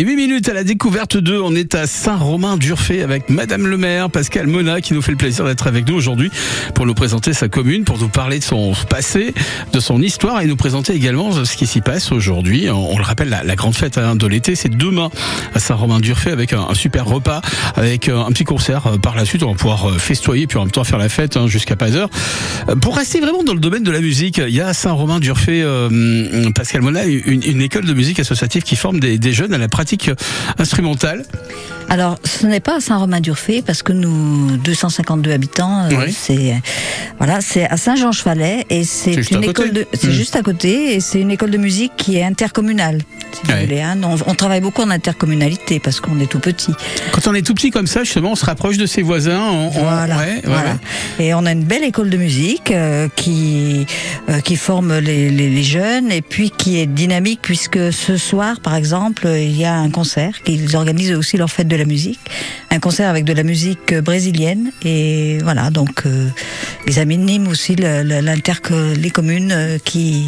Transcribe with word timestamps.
Et 0.00 0.02
8 0.02 0.16
minutes 0.16 0.48
à 0.48 0.54
la 0.54 0.64
découverte 0.64 1.18
2, 1.18 1.42
on 1.42 1.54
est 1.54 1.74
à 1.74 1.86
Saint-Romain-d'Urfé 1.86 3.02
avec 3.02 3.28
Madame 3.28 3.66
le 3.66 3.76
maire, 3.76 4.08
Pascal 4.08 4.46
Mona, 4.46 4.80
qui 4.80 4.94
nous 4.94 5.02
fait 5.02 5.10
le 5.10 5.18
plaisir 5.18 5.44
d'être 5.44 5.66
avec 5.66 5.86
nous 5.86 5.94
aujourd'hui 5.94 6.30
pour 6.74 6.86
nous 6.86 6.94
présenter 6.94 7.34
sa 7.34 7.50
commune, 7.50 7.84
pour 7.84 7.98
nous 7.98 8.08
parler 8.08 8.38
de 8.38 8.44
son 8.44 8.72
passé, 8.88 9.34
de 9.74 9.78
son 9.78 10.00
histoire 10.00 10.40
et 10.40 10.46
nous 10.46 10.56
présenter 10.56 10.94
également 10.94 11.44
ce 11.44 11.54
qui 11.54 11.66
s'y 11.66 11.82
passe 11.82 12.12
aujourd'hui. 12.12 12.70
On, 12.70 12.96
le 12.96 13.04
rappelle, 13.04 13.28
la, 13.28 13.56
grande 13.56 13.74
fête 13.74 13.98
hein, 13.98 14.16
de 14.16 14.26
l'été, 14.26 14.54
c'est 14.54 14.74
demain 14.74 15.10
à 15.54 15.58
Saint-Romain-d'Urfé 15.58 16.30
avec 16.30 16.54
un, 16.54 16.72
super 16.72 17.04
repas, 17.04 17.42
avec 17.76 18.08
euh, 18.08 18.24
un 18.24 18.30
petit 18.32 18.44
concert 18.44 18.86
euh, 18.86 18.96
par 18.96 19.14
la 19.14 19.26
suite. 19.26 19.42
On 19.42 19.50
va 19.50 19.58
pouvoir 19.58 19.86
euh, 19.86 19.98
festoyer 19.98 20.46
puis 20.46 20.56
en 20.56 20.62
même 20.62 20.70
temps 20.70 20.84
faire 20.84 20.96
la 20.96 21.10
fête 21.10 21.36
hein, 21.36 21.46
jusqu'à 21.46 21.76
pas 21.76 21.90
heure. 21.94 22.08
Pour 22.80 22.96
rester 22.96 23.20
vraiment 23.20 23.42
dans 23.42 23.52
le 23.52 23.60
domaine 23.60 23.82
de 23.82 23.90
la 23.90 24.00
musique, 24.00 24.38
il 24.38 24.54
y 24.54 24.62
a 24.62 24.68
à 24.68 24.72
Saint-Romain-d'Urfé, 24.72 25.62
Pascal 26.54 26.80
Mona, 26.80 27.04
une, 27.04 27.60
école 27.60 27.84
de 27.84 27.92
musique 27.92 28.18
associative 28.18 28.62
qui 28.62 28.76
forme 28.76 28.98
des 28.98 29.32
jeunes 29.34 29.52
à 29.52 29.58
la 29.58 29.68
pratique 29.68 29.89
instrumentale. 30.58 31.24
Alors, 31.90 32.18
ce 32.22 32.46
n'est 32.46 32.60
pas 32.60 32.76
à 32.76 32.80
Saint-Romain-d'Urfé 32.80 33.62
parce 33.66 33.82
que 33.82 33.92
nous, 33.92 34.56
252 34.58 35.32
habitants, 35.32 35.88
euh, 35.90 36.06
c'est 36.12 36.54
voilà, 37.18 37.40
c'est 37.40 37.68
à 37.68 37.76
Saint-Jean-Chevalet 37.76 38.64
et 38.70 38.84
c'est 38.84 39.28
une 39.32 39.42
école 39.42 39.72
de, 39.72 39.86
c'est 39.92 40.06
hmm. 40.06 40.12
juste 40.12 40.36
à 40.36 40.42
côté 40.42 40.94
et 40.94 41.00
c'est 41.00 41.20
une 41.20 41.32
école 41.32 41.50
de 41.50 41.58
musique 41.58 41.92
qui 41.96 42.16
est 42.16 42.22
intercommunale. 42.22 43.00
Hein. 43.48 44.00
on, 44.26 44.34
travaille 44.34 44.60
beaucoup 44.60 44.82
en 44.82 44.90
intercommunalité 44.90 45.80
parce 45.80 46.00
qu'on 46.00 46.18
est 46.20 46.26
tout 46.26 46.38
petit. 46.38 46.72
Quand 47.12 47.26
on 47.26 47.34
est 47.34 47.42
tout 47.42 47.54
petit 47.54 47.70
comme 47.70 47.86
ça, 47.86 48.04
justement, 48.04 48.32
on 48.32 48.36
se 48.36 48.44
rapproche 48.44 48.76
de 48.76 48.86
ses 48.86 49.02
voisins. 49.02 49.68
voilà, 49.72 50.78
Et 51.18 51.34
on 51.34 51.46
a 51.46 51.52
une 51.52 51.64
belle 51.64 51.84
école 51.84 52.10
de 52.10 52.16
musique 52.16 52.70
euh, 52.70 53.08
qui 53.16 53.86
euh, 54.28 54.40
qui 54.40 54.56
forme 54.56 54.98
les, 54.98 55.30
les, 55.30 55.62
jeunes 55.62 56.10
et 56.10 56.22
puis 56.22 56.50
qui 56.50 56.78
est 56.78 56.86
dynamique 56.86 57.40
puisque 57.42 57.92
ce 57.92 58.16
soir, 58.16 58.60
par 58.60 58.74
exemple, 58.74 59.26
il 59.26 59.56
y 59.56 59.64
a 59.64 59.74
un 59.74 59.90
concert 59.90 60.42
qu'ils 60.42 60.76
organisent 60.76 61.14
aussi 61.14 61.36
leur 61.36 61.50
fête 61.50 61.68
de 61.68 61.76
la 61.80 61.86
musique, 61.86 62.20
un 62.70 62.78
concert 62.78 63.08
avec 63.08 63.24
de 63.24 63.32
la 63.32 63.42
musique 63.42 63.94
brésilienne 63.94 64.70
et 64.84 65.38
voilà 65.42 65.70
donc 65.70 66.02
euh, 66.06 66.28
ils 66.86 66.98
animent 66.98 67.48
aussi 67.48 67.74
l'inter 67.74 68.52
les 68.96 69.10
communes 69.10 69.52
euh, 69.52 69.78
qui 69.84 70.22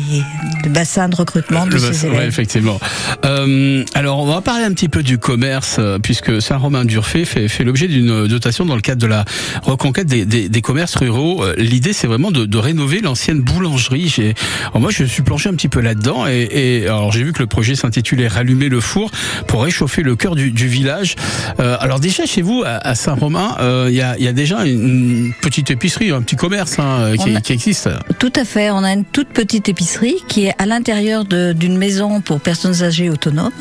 le 0.65 0.71
bassin 0.71 1.09
de 1.09 1.17
recrutement 1.17 1.67
de 1.67 1.79
ces 1.79 2.07
élèves. 2.07 2.29
effectivement. 2.29 2.81
Euh, 3.25 3.85
alors 3.95 4.19
on 4.21 4.27
va 4.27 4.41
parler 4.41 4.65
un 4.65 4.73
petit 4.73 4.89
peu 4.89 5.03
du 5.03 5.19
commerce 5.19 5.79
puisque 6.03 6.41
Saint-Romain-d'Urfé 6.41 7.25
fait, 7.25 7.49
fait 7.49 7.65
l'objet 7.65 7.87
d'une 7.87 8.27
dotation 8.27 8.65
dans 8.65 8.77
le 8.77 8.81
cadre 8.81 9.01
de 9.03 9.07
la 9.07 9.25
reconquête 9.63 10.07
des, 10.07 10.25
des, 10.25 10.49
des 10.49 10.63
commerces 10.63 10.97
ruraux. 10.97 11.45
L'idée 11.59 11.93
c'est 11.93 12.07
vraiment 12.07 12.31
de, 12.31 12.47
de 12.47 12.59
rénover 12.59 13.01
l'ancienne 13.01 13.41
boulangerie. 13.41 14.35
moi 14.75 14.91
je 14.91 15.05
suis 15.05 15.23
plongé 15.23 15.49
un 15.49 15.55
petit 15.55 15.69
peu 15.69 15.81
là-dedans 15.81 16.27
et, 16.27 16.49
et 16.53 16.87
alors 16.87 17.13
j'ai 17.13 17.23
vu 17.23 17.33
que 17.33 17.41
le 17.41 17.47
projet 17.47 17.75
s'intitulait 17.75 18.29
Rallumer 18.29 18.69
le 18.69 18.81
four 18.81 19.11
pour 19.47 19.63
réchauffer 19.65 20.03
le 20.03 20.17
cœur 20.17 20.35
du, 20.35 20.51
du 20.51 20.69
village. 20.69 21.17
Euh, 21.61 21.77
alors 21.81 22.01
déjà 22.01 22.27
chez 22.27 22.43
vous 22.43 22.63
à, 22.65 22.95
Saint-Romain, 22.95 23.57
euh, 23.61 23.89
il 23.89 23.95
y, 23.97 24.03
a, 24.03 24.33
déjà 24.33 24.65
une 24.65 25.33
petite 25.43 25.71
épicerie, 25.71 26.11
un 26.11 26.23
petit 26.23 26.37
commerce 26.37 26.79
hein, 26.79 27.15
qui, 27.43 27.53
existe. 27.53 27.89
Tout 28.19 28.33
à 28.37 28.45
fait. 28.45 28.71
On 28.71 28.85
a 28.85 28.93
une 28.93 29.05
toute 29.05 29.29
petite 29.29 29.69
épicerie 29.69 30.17
qui 30.29 30.47
est 30.47 30.55
à 30.59 30.67
l'intérieur 30.67 31.25
d'une 31.25 31.77
maison 31.77 32.21
pour 32.21 32.41
personnes 32.41 32.83
âgées 32.83 33.11
autonomes. 33.11 33.53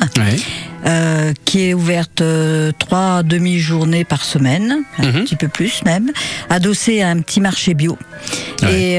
Euh, 0.84 1.32
qui 1.44 1.68
est 1.68 1.74
ouverte 1.74 2.22
trois 2.78 3.22
demi-journées 3.22 4.04
par 4.04 4.24
semaine, 4.24 4.78
un 4.98 5.06
mhm. 5.06 5.24
petit 5.24 5.36
peu 5.36 5.48
plus 5.48 5.84
même, 5.84 6.10
adossée 6.50 7.02
à 7.02 7.08
un 7.08 7.20
petit 7.20 7.40
marché 7.40 7.74
bio. 7.74 7.96
Et 8.68 8.98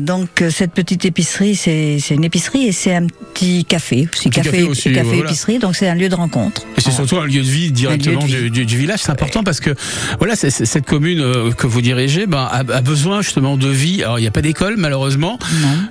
donc 0.00 0.42
cette 0.50 0.72
petite 0.72 1.04
épicerie, 1.04 1.56
c'est 1.56 1.98
une 2.10 2.24
épicerie 2.24 2.66
et 2.66 2.72
c'est 2.72 2.94
un 2.94 3.06
petit 3.06 3.64
café, 3.64 4.08
aussi 4.12 4.30
café, 4.30 4.66
café, 4.92 5.18
épicerie, 5.18 5.58
donc 5.58 5.76
c'est 5.76 5.88
un 5.88 5.94
lieu 5.94 6.08
de 6.08 6.14
rencontre. 6.14 6.62
Et 6.76 6.80
c'est 6.80 6.90
surtout 6.90 7.18
un 7.18 7.26
lieu 7.26 7.42
de 7.42 7.48
vie 7.48 7.70
directement 7.72 8.24
du, 8.24 8.50
du, 8.50 8.76
village. 8.76 9.00
C'est 9.02 9.10
important 9.10 9.42
parce 9.42 9.60
que 9.60 9.70
voilà, 10.18 10.36
c'est, 10.36 10.50
cette 10.50 10.86
commune 10.86 11.20
euh, 11.20 11.52
que 11.52 11.66
vous 11.66 11.80
dirigez 11.80 12.26
ben, 12.26 12.48
a, 12.50 12.58
a, 12.58 12.80
besoin 12.80 13.22
justement 13.22 13.56
de 13.56 13.68
vie. 13.68 14.02
Alors 14.02 14.18
il 14.18 14.22
n'y 14.22 14.28
a 14.28 14.30
pas 14.30 14.42
d'école 14.42 14.74
malheureusement. 14.76 15.38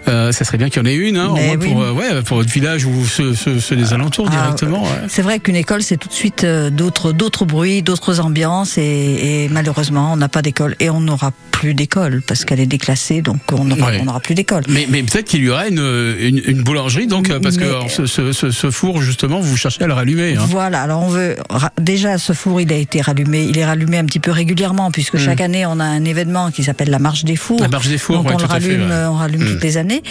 Euh, 0.08 0.32
ça 0.32 0.46
serait 0.46 0.58
bien 0.58 0.70
qu'il 0.70 0.82
y 0.82 0.86
en 0.86 0.86
ait 0.86 0.96
une, 0.96 1.18
hein, 1.18 1.30
au 1.30 1.36
moins 1.36 1.58
pour, 1.58 1.82
euh, 1.82 1.92
ouais, 1.92 2.22
pour 2.24 2.38
votre 2.38 2.52
village 2.52 2.86
ou 2.86 3.06
ceux, 3.06 3.34
ceux, 3.34 3.76
des 3.76 3.94
alentours 3.94 4.28
ah, 4.32 4.36
directement. 4.36 4.84
Vrai 5.26 5.40
qu'une 5.40 5.56
école, 5.56 5.84
c'est 5.84 5.98
tout 5.98 6.08
de 6.08 6.14
suite 6.14 6.44
euh, 6.44 6.70
d'autres, 6.70 7.12
d'autres 7.12 7.46
bruits, 7.46 7.82
d'autres 7.82 8.20
ambiances, 8.20 8.78
et, 8.78 9.44
et 9.44 9.50
malheureusement, 9.50 10.14
on 10.14 10.18
n'a 10.18 10.30
pas 10.30 10.42
d'école 10.42 10.76
et 10.80 10.90
on 10.90 11.02
n'aura 11.02 11.32
plus 11.56 11.74
d'école 11.74 12.22
parce 12.22 12.44
qu'elle 12.44 12.60
est 12.60 12.66
déclassée, 12.66 13.22
donc 13.22 13.38
on 13.52 13.64
n'aura 13.64 14.20
plus 14.20 14.36
d'école. 14.36 14.64
Mais, 14.68 14.88
mais 14.90 15.04
peut-être 15.04 15.26
qu'il 15.26 15.44
y 15.44 15.50
aura 15.50 15.68
une, 15.68 15.80
une, 16.20 16.42
une 16.46 16.64
boulangerie, 16.64 17.08
donc 17.08 17.32
parce 17.40 17.58
que 17.58 17.66
ce, 17.88 18.06
ce, 18.06 18.52
ce, 18.52 18.72
four 18.72 19.02
justement, 19.02 19.40
vous 19.40 19.56
cherchez 19.56 19.84
à 19.84 19.88
le 19.88 19.94
rallumer. 19.94 20.36
Hein. 20.36 20.46
Voilà. 20.48 20.82
Alors 20.82 21.02
on 21.02 21.08
veut 21.08 21.38
déjà 21.80 22.18
ce 22.18 22.34
four, 22.34 22.60
il 22.60 22.72
a 22.74 22.76
été 22.76 23.02
rallumé, 23.02 23.44
il 23.44 23.58
est 23.58 23.66
rallumé 23.66 23.98
un 23.98 24.06
petit 24.06 24.20
peu 24.20 24.32
régulièrement 24.32 24.92
puisque 24.92 25.18
chaque 25.18 25.40
mm. 25.40 25.44
année 25.44 25.66
on 25.66 25.80
a 25.80 25.86
un 25.86 26.04
événement 26.04 26.52
qui 26.52 26.64
s'appelle 26.64 26.90
la 26.90 27.00
marche 27.00 27.24
des 27.24 27.38
fours. 27.38 27.62
La 27.62 27.70
marche 27.70 27.88
des 27.88 27.98
fours, 27.98 28.24
donc 28.24 28.34
on, 28.34 28.38
le 28.38 28.46
rallume, 28.46 28.92
on 28.92 29.14
rallume 29.14 29.44
mm. 29.44 29.48
toutes 29.54 29.64
les 29.64 29.78
années. 29.78 30.04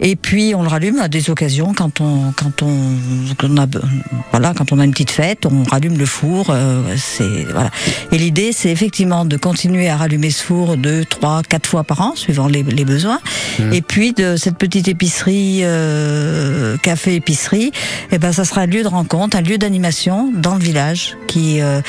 Et 0.00 0.14
puis 0.14 0.54
on 0.54 0.62
le 0.62 0.68
rallume 0.68 1.00
à 1.00 1.08
des 1.08 1.30
occasions 1.30 1.74
quand 1.74 2.00
on 2.00 2.32
quand 2.32 2.62
on, 2.62 3.56
a 3.56 3.66
voilà 4.30 4.54
quand 4.56 4.61
on 4.70 4.78
a 4.78 4.84
une 4.84 4.92
petite 4.92 5.10
fête, 5.10 5.46
on 5.46 5.64
rallume 5.64 5.98
le 5.98 6.06
four. 6.06 6.50
Euh, 6.50 6.82
c'est 6.96 7.44
voilà. 7.50 7.70
Et 8.12 8.18
l'idée 8.18 8.52
c'est 8.52 8.70
effectivement 8.70 9.24
de 9.24 9.36
continuer 9.36 9.88
à 9.88 9.96
rallumer 9.96 10.30
ce 10.30 10.42
four 10.42 10.76
deux, 10.76 11.04
trois, 11.04 11.42
quatre 11.42 11.66
fois 11.66 11.84
par 11.84 12.00
an 12.00 12.14
suivant 12.14 12.46
les, 12.46 12.62
les 12.62 12.84
besoins. 12.84 13.20
Mm. 13.58 13.72
Et 13.72 13.82
puis 13.82 14.12
de 14.12 14.36
cette 14.36 14.56
petite 14.56 14.88
épicerie 14.88 15.60
euh, 15.62 16.76
café 16.78 17.14
épicerie, 17.16 17.66
et 17.66 17.72
eh 18.12 18.18
ben 18.18 18.32
ça 18.32 18.44
sera 18.44 18.62
un 18.62 18.66
lieu 18.66 18.82
de 18.82 18.88
rencontre, 18.88 19.36
un 19.36 19.42
lieu 19.42 19.58
d'animation 19.58 20.32
dans 20.34 20.54
le 20.54 20.62
village 20.62 21.16
qui 21.26 21.60
euh, 21.60 21.80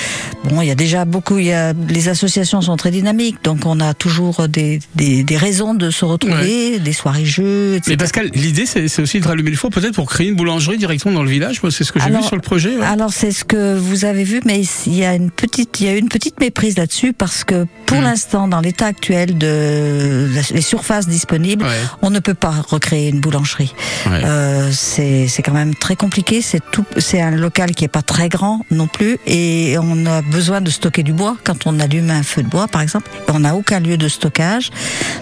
bon 0.45 0.61
il 0.61 0.67
y 0.67 0.71
a 0.71 0.75
déjà 0.75 1.05
beaucoup 1.05 1.37
il 1.37 1.47
y 1.47 1.53
a 1.53 1.73
les 1.73 2.07
associations 2.07 2.61
sont 2.61 2.77
très 2.77 2.91
dynamiques 2.91 3.43
donc 3.43 3.65
on 3.65 3.79
a 3.79 3.93
toujours 3.93 4.47
des, 4.47 4.79
des, 4.95 5.23
des 5.23 5.37
raisons 5.37 5.73
de 5.73 5.89
se 5.89 6.05
retrouver 6.05 6.79
des 6.79 6.93
soirées 6.93 7.25
jeux 7.25 7.75
etc. 7.75 7.91
mais 7.91 7.97
Pascal 7.97 8.29
l'idée 8.33 8.65
c'est 8.65 9.01
aussi 9.01 9.19
de 9.19 9.27
rallumer 9.27 9.51
le 9.51 9.57
four 9.57 9.69
peut-être 9.69 9.95
pour 9.95 10.09
créer 10.09 10.27
une 10.27 10.35
boulangerie 10.35 10.77
directement 10.77 11.13
dans 11.13 11.23
le 11.23 11.29
village 11.29 11.61
c'est 11.69 11.83
ce 11.83 11.91
que 11.91 11.99
j'ai 11.99 12.09
vu 12.09 12.23
sur 12.23 12.35
le 12.35 12.41
projet 12.41 12.62
alors 12.83 13.11
c'est 13.11 13.31
ce 13.31 13.43
que 13.43 13.77
vous 13.77 14.05
avez 14.05 14.23
vu 14.23 14.41
mais 14.45 14.61
il 14.85 14.95
y 14.95 15.05
a 15.05 15.15
une 15.15 15.31
petite 15.31 15.79
il 15.79 15.87
y 15.87 15.89
a 15.89 15.95
une 15.95 16.09
petite 16.09 16.39
méprise 16.39 16.77
là-dessus 16.77 17.13
parce 17.13 17.43
que 17.43 17.65
pour 17.85 17.99
hmm. 17.99 18.03
l'instant 18.03 18.47
dans 18.47 18.61
l'état 18.61 18.87
actuel 18.87 19.37
de 19.37 20.29
les 20.53 20.61
surfaces 20.61 21.07
disponibles 21.07 21.65
on 22.01 22.09
ne 22.09 22.19
peut 22.19 22.33
pas 22.33 22.53
recréer 22.67 23.09
une 23.09 23.19
boulangerie 23.19 23.73
euh, 24.07 24.69
c'est 24.71 25.27
quand 25.43 25.53
même 25.53 25.75
très 25.75 25.95
compliqué 25.95 26.41
c'est 26.41 26.61
tout 26.71 26.85
c'est 26.97 27.21
un 27.21 27.31
local 27.31 27.71
qui 27.71 27.85
est 27.85 27.89
pas 27.89 28.01
très 28.01 28.29
grand 28.29 28.61
non 28.71 28.87
plus 28.87 29.17
et 29.25 29.77
on 29.79 30.05
a 30.05 30.21
besoin 30.21 30.61
de 30.61 30.69
stocker 30.69 31.03
du 31.03 31.13
bois 31.13 31.37
quand 31.43 31.65
on 31.65 31.79
allume 31.79 32.09
un 32.09 32.23
feu 32.23 32.43
de 32.43 32.47
bois 32.47 32.67
par 32.67 32.81
exemple. 32.81 33.09
On 33.29 33.39
n'a 33.39 33.55
aucun 33.55 33.79
lieu 33.79 33.97
de 33.97 34.07
stockage. 34.07 34.69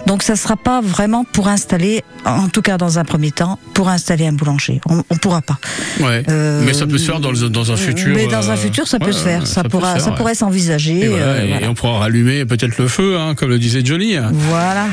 Donc 0.06 0.22
ça 0.22 0.34
ne 0.34 0.38
sera 0.38 0.56
pas 0.56 0.80
vraiment 0.80 1.24
pour 1.24 1.48
installer, 1.48 2.04
en 2.24 2.48
tout 2.48 2.62
cas 2.62 2.78
dans 2.78 2.98
un 2.98 3.04
premier 3.04 3.30
temps, 3.30 3.58
pour 3.74 3.88
installer 3.88 4.26
un 4.26 4.32
boulanger. 4.32 4.80
On 4.88 4.96
ne 4.96 5.18
pourra 5.18 5.42
pas. 5.42 5.58
Euh, 6.00 6.62
mais 6.64 6.72
ça 6.72 6.86
peut 6.86 6.98
se 6.98 7.06
faire 7.06 7.20
dans, 7.20 7.31
dans 7.32 7.72
un 7.72 7.76
futur. 7.76 8.14
Mais 8.14 8.26
dans 8.26 8.50
un 8.50 8.54
euh, 8.54 8.56
futur, 8.56 8.86
ça 8.86 8.98
peut 8.98 9.12
se 9.12 9.22
faire. 9.22 9.46
Ça, 9.46 9.64
pourra, 9.64 9.98
ça 9.98 10.12
pourrait 10.12 10.34
s'envisager. 10.34 11.00
Et, 11.00 11.08
euh, 11.08 11.68
on 11.68 11.74
pourra 11.74 12.00
rallumer 12.00 12.44
peut-être 12.44 12.78
le 12.78 12.88
feu, 12.88 13.18
hein, 13.18 13.34
comme 13.34 13.50
le 13.50 13.58
disait 13.58 13.82
Johnny. 13.84 14.16
Voilà. 14.32 14.86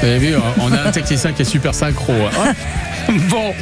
Vous 0.00 0.06
avez 0.06 0.18
vu, 0.18 0.34
on 0.58 0.72
a 0.72 0.88
un 0.88 0.90
technicien 0.92 1.32
qui 1.32 1.42
est 1.42 1.44
super 1.44 1.74
synchro. 1.74 2.12
Hein. 2.12 2.54
Bon, 3.28 3.52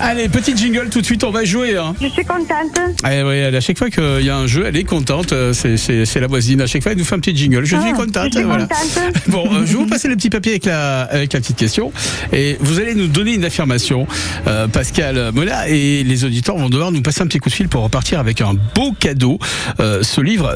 allez, 0.00 0.28
petit 0.28 0.56
jingle 0.56 0.88
tout 0.88 1.00
de 1.00 1.06
suite, 1.06 1.22
on 1.24 1.30
va 1.30 1.44
jouer. 1.44 1.76
Hein. 1.76 1.94
Je 2.00 2.08
suis 2.08 2.24
contente. 2.24 2.78
Eh 3.10 3.22
oui, 3.22 3.42
à 3.42 3.60
chaque 3.60 3.78
fois 3.78 3.90
qu'il 3.90 4.24
y 4.24 4.30
a 4.30 4.36
un 4.36 4.46
jeu, 4.46 4.64
elle 4.66 4.76
est 4.76 4.84
contente. 4.84 5.32
Euh, 5.32 5.52
c'est 5.52 6.20
la 6.20 6.26
voisine. 6.26 6.60
À 6.60 6.66
chaque 6.66 6.82
fois, 6.82 6.92
elle 6.92 6.98
nous 6.98 7.04
fait 7.04 7.14
un 7.14 7.20
petit 7.20 7.36
jingle. 7.36 7.64
Je 7.64 7.76
suis 7.76 7.90
ah, 7.92 7.96
contente. 7.96 8.32
Je 8.32 8.38
suis 8.38 8.46
contente. 8.46 8.68
Bon, 9.28 9.44
euh, 9.46 9.66
je 9.66 9.72
vais 9.72 9.78
vous 9.78 9.86
passer 9.86 10.08
le 10.08 10.16
petit 10.16 10.30
papier 10.30 10.52
avec 10.52 10.64
la, 10.64 11.02
avec 11.02 11.32
la 11.32 11.40
petite 11.40 11.56
question. 11.56 11.92
Et 12.32 12.56
vous 12.60 12.80
allez 12.80 12.94
nous 12.94 13.08
donner 13.08 13.34
une 13.34 13.44
affirmation, 13.44 14.06
euh, 14.46 14.68
Pascal 14.68 15.32
Mola. 15.34 15.68
Et 15.68 16.02
les 16.02 16.24
auditeurs 16.24 16.56
vont 16.56 16.70
devoir 16.70 16.92
nous 16.92 17.02
passer 17.02 17.22
un 17.22 17.26
petit 17.26 17.38
coup 17.38 17.50
de 17.50 17.54
fil 17.54 17.68
pour 17.68 17.82
repartir 17.82 18.20
avec 18.20 18.40
un 18.40 18.54
beau 18.74 18.92
cadeau. 18.98 19.38
ce 19.78 20.20
livre 20.20 20.50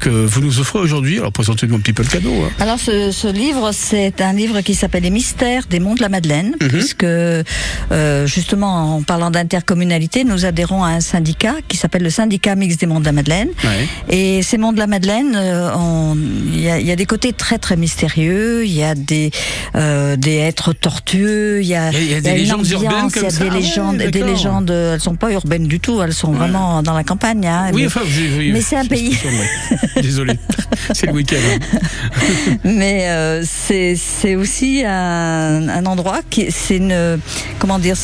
que 0.00 0.08
vous 0.08 0.40
nous 0.40 0.58
offrez 0.58 0.78
aujourd'hui. 0.80 1.18
Alors, 1.18 1.32
présentez-nous 1.32 1.76
un 1.76 1.80
petit 1.80 1.92
peu 1.92 2.02
le 2.02 2.08
cadeau. 2.08 2.32
Hein. 2.44 2.50
Alors, 2.58 2.78
ce, 2.78 3.30
livre, 3.30 3.70
c'est 3.72 4.20
un 4.20 4.32
livre 4.32 4.49
qui 4.64 4.74
s'appelle 4.74 5.02
Les 5.02 5.10
mystères 5.10 5.64
des 5.68 5.80
monts 5.80 5.94
de 5.94 6.00
la 6.00 6.08
Madeleine. 6.08 6.54
Mhm. 6.60 6.68
Puisque 6.68 7.04
euh, 7.04 8.26
justement, 8.26 8.96
en 8.96 9.02
parlant 9.02 9.30
d'intercommunalité, 9.30 10.24
nous 10.24 10.44
adhérons 10.44 10.84
à 10.84 10.88
un 10.90 11.00
syndicat 11.00 11.54
qui 11.68 11.76
s'appelle 11.76 12.02
le 12.02 12.10
syndicat 12.10 12.54
mixte 12.54 12.80
des 12.80 12.86
Monts 12.86 13.00
de 13.00 13.06
la 13.06 13.12
Madeleine. 13.12 13.48
Et 14.08 14.42
ces 14.42 14.58
Monts 14.58 14.72
de 14.72 14.78
la 14.78 14.86
Madeleine, 14.86 15.34
euh, 15.36 16.14
il 16.52 16.60
y, 16.60 16.90
a 16.90 16.96
des 16.96 17.06
côtés 17.06 17.32
très 17.32 17.58
très 17.58 17.76
mystérieux. 17.76 18.64
Il 18.64 18.72
y 18.72 18.82
a 18.82 18.94
des 18.94 19.30
euh, 19.76 20.16
des 20.16 20.36
êtres 20.36 20.72
tortueux. 20.72 21.62
Il 21.62 21.68
y 21.68 21.74
a, 21.74 21.92
y 21.92 22.14
a 22.14 22.20
des 22.20 22.34
légendes 22.34 22.68
urbaines 22.68 23.08
Il 23.14 23.22
y 23.22 23.26
a 23.26 23.30
des 23.30 23.50
légendes, 23.50 23.96
des 23.98 24.22
légendes. 24.22 24.70
Elles 24.70 25.00
sont 25.00 25.16
pas 25.16 25.32
urbaines 25.32 25.66
du 25.66 25.80
tout. 25.80 26.02
Elles 26.02 26.14
sont 26.14 26.32
vraiment 26.32 26.82
dans 26.82 26.94
la 26.94 27.04
campagne. 27.04 27.46
Hein. 27.46 27.70
Oui, 27.72 27.82
mais, 27.82 27.86
enfin, 27.86 28.02
mais 28.38 28.60
c'est 28.60 28.76
un 28.76 28.86
pays. 28.86 29.16
Désolé, 30.02 30.34
c'est 30.92 31.06
le 31.06 31.12
week-end. 31.12 31.36
Hein. 31.36 32.56
mais 32.64 33.42
c'est 33.44 33.96
aussi 34.40 34.84
un, 34.84 35.86
endroit 35.86 36.20
qui 36.28 36.50
c'est 36.50 36.76
une 36.76 37.20
comment 37.58 37.78
dire, 37.78 37.96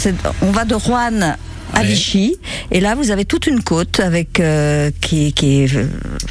on 0.42 0.50
va 0.50 0.64
de 0.64 0.74
Rouen 0.74 1.36
à 1.72 1.82
Vichy. 1.82 2.36
Et 2.70 2.80
là, 2.80 2.94
vous 2.94 3.10
avez 3.10 3.24
toute 3.24 3.46
une 3.46 3.62
côte 3.62 4.00
avec 4.00 4.40
euh, 4.40 4.90
qui, 5.00 5.32
qui, 5.32 5.62
est 5.62 5.74
euh, 5.74 5.86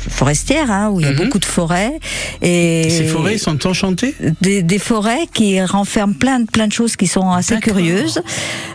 forestière, 0.10 0.72
hein, 0.72 0.90
où 0.90 1.00
il 1.00 1.06
y 1.06 1.10
a 1.10 1.12
mhm. 1.12 1.18
beaucoup 1.18 1.40
de 1.40 1.46
forêts. 1.46 2.00
Et 2.42 2.90
ces 2.90 3.06
forêts 3.06 3.38
sont 3.38 3.66
enchantées 3.68 4.16
des, 4.42 4.64
des, 4.64 4.80
forêts 4.80 5.28
qui 5.34 5.62
renferment 5.62 6.14
plein 6.14 6.40
de 6.40 6.46
plein 6.46 6.68
de 6.68 6.74
choses 6.74 6.96
qui 6.96 7.08
sont 7.08 7.32
assez 7.32 7.58
curieuses. 7.60 8.22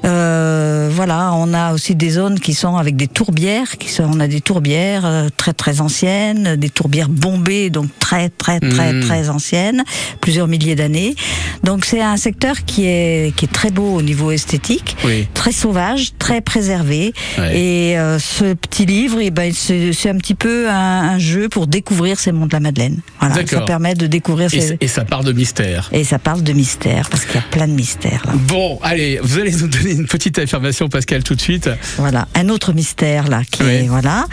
Euh, 0.05 0.91
voilà, 0.93 1.33
on 1.35 1.53
a 1.55 1.73
aussi 1.73 1.95
des 1.95 2.11
zones 2.11 2.39
qui 2.39 2.55
sont 2.55 2.77
avec 2.77 2.97
des 2.97 3.09
tourbières. 3.09 3.79
Qui 3.79 3.91
sont, 3.91 4.05
on 4.05 4.21
a 4.21 4.29
des 4.29 4.41
tourbières 4.41 5.07
euh, 5.07 5.29
très 5.37 5.53
très 5.53 5.81
anciennes, 5.81 6.57
des 6.57 6.71
tourbières 6.71 7.09
bombées, 7.09 7.71
donc 7.71 7.87
très 7.99 8.29
très 8.29 8.61
très 8.61 8.93
mhm. 8.93 9.01
très 9.01 9.29
anciennes, 9.29 9.85
plusieurs 10.21 10.49
milliers 10.49 10.75
d'années. 10.75 11.15
Donc 11.63 11.85
c'est 11.85 12.01
un 12.01 12.17
secteur 12.17 12.65
qui 12.65 12.87
est 12.87 13.35
qui 13.37 13.45
est 13.45 13.53
très 13.53 13.71
beau 13.71 13.95
au 13.97 14.03
niveau 14.03 14.31
esthétique, 14.31 14.97
très 15.35 15.53
sauvage, 15.53 16.13
très 16.19 16.41
préservé. 16.41 17.13
Et 17.53 17.99
euh, 17.99 18.19
ce 18.19 18.55
petit 18.55 18.87
livre, 18.87 19.19
eh 19.21 19.31
ben, 19.31 19.53
c'est 19.53 20.09
un 20.09 20.17
petit 20.17 20.35
peu 20.35 20.69
un, 20.69 21.19
jeu 21.19 21.49
pour 21.49 21.67
découvrir 21.67 22.19
ces 22.19 22.33
monts 22.33 22.47
de 22.47 22.53
la 22.53 22.61
Madeleine. 22.61 23.01
Voilà, 23.21 23.47
ça 23.47 23.61
permet 23.63 23.95
de 23.95 24.07
découvrir. 24.07 24.53
Et, 24.55 24.79
et 24.81 24.89
ça 24.89 25.05
parle 25.05 25.25
de 25.25 25.33
mystère. 25.33 25.89
Et 25.93 26.05
ça 26.05 26.19
parle 26.19 26.43
de 26.43 26.53
mystère 26.53 27.09
parce 27.11 27.25
qu'il 27.25 27.35
y 27.35 27.39
a 27.39 27.45
plein 27.51 27.69
de 27.69 27.73
mystères. 27.73 28.23
Là. 28.27 28.33
Bon, 28.35 28.79
allez, 28.83 29.21
vous 29.23 29.39
allez 29.39 29.53
nous 29.53 29.69
donner 29.69 29.93
une 29.93 30.07
petite 30.07 30.39
affirmation, 30.39 30.89
Pascal, 30.89 31.23
tout 31.23 31.35
de 31.35 31.41
suite. 31.41 31.69
Voilà, 31.99 32.27
un 32.35 32.49
autre 32.49 32.73
mystère 32.73 33.29
là 33.29 33.43
qui 33.51 33.63
est 33.63 33.87
voilà. 33.89 34.27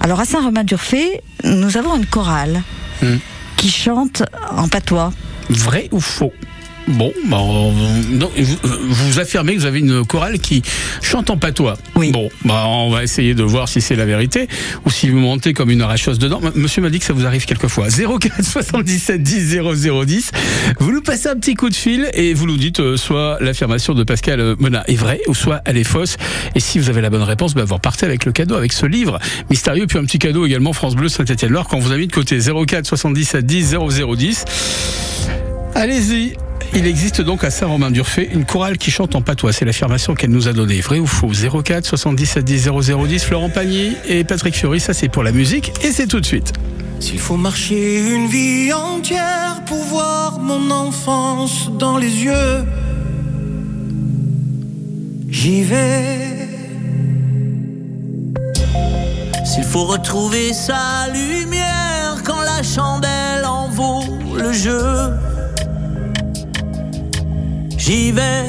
Alors 0.00 0.20
à 0.20 0.24
Saint-Romain-d'Urfé, 0.24 1.20
nous 1.44 1.76
avons 1.76 1.96
une 1.96 2.06
chorale 2.06 2.62
hmm. 3.02 3.16
qui 3.56 3.70
chante 3.70 4.22
en 4.56 4.68
patois. 4.68 5.12
Vrai 5.50 5.88
ou 5.90 6.00
faux? 6.00 6.32
Bon, 6.88 7.12
bah, 7.26 7.38
vous, 7.40 9.18
affirmez 9.20 9.54
que 9.54 9.60
vous 9.60 9.66
avez 9.66 9.78
une 9.78 10.04
chorale 10.04 10.38
qui 10.38 10.62
chante 11.02 11.30
en 11.30 11.36
patois. 11.36 11.76
Oui. 11.96 12.10
Bon, 12.10 12.28
bah, 12.44 12.64
on 12.66 12.90
va 12.90 13.02
essayer 13.02 13.34
de 13.34 13.42
voir 13.42 13.68
si 13.68 13.80
c'est 13.80 13.96
la 13.96 14.06
vérité 14.06 14.48
ou 14.84 14.90
si 14.90 15.08
vous 15.08 15.18
montez 15.18 15.52
comme 15.52 15.70
une 15.70 15.82
arracheuse 15.82 16.18
dedans. 16.18 16.40
Monsieur 16.54 16.82
m'a 16.82 16.90
dit 16.90 16.98
que 16.98 17.04
ça 17.04 17.12
vous 17.12 17.26
arrive 17.26 17.44
quelquefois. 17.44 17.88
04 17.88 18.44
77 18.44 19.22
10 19.22 19.60
00 19.62 20.04
10. 20.04 20.30
Vous 20.78 20.92
nous 20.92 21.02
passez 21.02 21.28
un 21.28 21.36
petit 21.36 21.54
coup 21.54 21.68
de 21.68 21.76
fil 21.76 22.10
et 22.14 22.34
vous 22.34 22.46
nous 22.46 22.56
dites 22.56 22.80
euh, 22.80 22.96
soit 22.96 23.38
l'affirmation 23.40 23.94
de 23.94 24.02
Pascal 24.02 24.56
Mona 24.58 24.84
est 24.88 24.96
vraie 24.96 25.20
ou 25.28 25.34
soit 25.34 25.60
elle 25.64 25.76
est 25.76 25.84
fausse. 25.84 26.16
Et 26.54 26.60
si 26.60 26.78
vous 26.78 26.88
avez 26.88 27.00
la 27.00 27.10
bonne 27.10 27.22
réponse, 27.22 27.54
bah, 27.54 27.64
vous 27.64 27.74
repartez 27.74 28.06
avec 28.06 28.24
le 28.24 28.32
cadeau, 28.32 28.56
avec 28.56 28.72
ce 28.72 28.86
livre 28.86 29.18
mystérieux, 29.48 29.86
puis 29.86 29.98
un 29.98 30.04
petit 30.04 30.18
cadeau 30.18 30.46
également 30.46 30.72
France 30.72 30.96
Bleu 30.96 31.08
Saint-Étienne-Loire 31.08 31.68
quand 31.68 31.78
vous 31.78 31.92
avez 31.92 32.06
de 32.06 32.12
côté 32.12 32.38
04 32.38 32.86
77 32.86 33.46
10 33.46 33.76
00 33.90 34.16
10. 34.16 34.44
Allez-y, 35.74 36.34
il 36.74 36.86
existe 36.86 37.20
donc 37.20 37.42
à 37.42 37.50
Saint-Romain-d'Urfé 37.50 38.28
une 38.32 38.44
chorale 38.44 38.78
qui 38.78 38.90
chante 38.90 39.14
en 39.14 39.22
patois. 39.22 39.52
C'est 39.52 39.64
l'affirmation 39.64 40.14
qu'elle 40.14 40.30
nous 40.30 40.48
a 40.48 40.52
donnée. 40.52 40.80
Vrai 40.80 40.98
ou 40.98 41.06
faux? 41.06 41.30
04 41.62 41.84
77 41.86 42.44
10 42.44 42.68
0010. 42.84 43.24
Florent 43.24 43.50
Pagny 43.50 43.96
et 44.08 44.24
Patrick 44.24 44.54
Fiori. 44.54 44.80
Ça, 44.80 44.92
c'est 44.94 45.08
pour 45.08 45.22
la 45.22 45.32
musique. 45.32 45.72
Et 45.82 45.90
c'est 45.92 46.06
tout 46.06 46.20
de 46.20 46.26
suite. 46.26 46.52
S'il 47.00 47.18
faut 47.18 47.36
marcher 47.36 47.98
une 47.98 48.26
vie 48.26 48.72
entière 48.72 49.62
pour 49.66 49.82
voir 49.84 50.38
mon 50.38 50.70
enfance 50.70 51.70
dans 51.78 51.96
les 51.96 52.24
yeux, 52.24 52.64
j'y 55.28 55.62
vais. 55.62 56.48
S'il 59.44 59.64
faut 59.64 59.86
retrouver 59.86 60.52
sa 60.52 61.08
lumière 61.12 62.22
quand 62.24 62.40
la 62.42 62.62
chandelle 62.62 63.44
en 63.46 63.68
vaut 63.70 64.04
le 64.36 64.52
jeu 64.52 65.10
j'y 67.90 68.12
vais. 68.12 68.46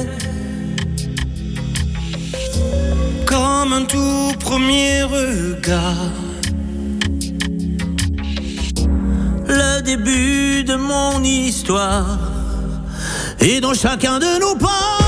Comme 3.26 3.74
un 3.74 3.86
tout 3.86 4.34
premier 4.40 5.02
regard. 5.04 6.12
Le 9.48 9.82
début 9.82 10.64
de 10.64 10.76
mon 10.76 11.24
histoire. 11.24 12.20
Et 13.40 13.60
dans 13.60 13.74
chacun 13.74 14.20
de 14.20 14.40
nos 14.40 14.56
pas, 14.56 15.01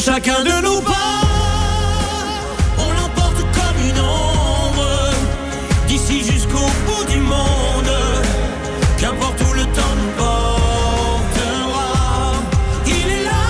chacun 0.00 0.42
de 0.44 0.62
nous 0.62 0.80
part. 0.80 0.96
On 2.78 2.90
l'emporte 2.98 3.42
comme 3.56 3.78
une 3.88 4.00
ombre, 4.00 5.10
d'ici 5.86 6.24
jusqu'au 6.24 6.66
bout 6.86 7.04
du 7.04 7.18
monde. 7.18 7.92
Qu'importe 8.98 9.40
où 9.42 9.52
le 9.54 9.64
temps 9.76 9.94
nous 10.00 10.12
portera. 10.22 11.88
Il 12.86 13.08
est 13.16 13.24
là, 13.24 13.46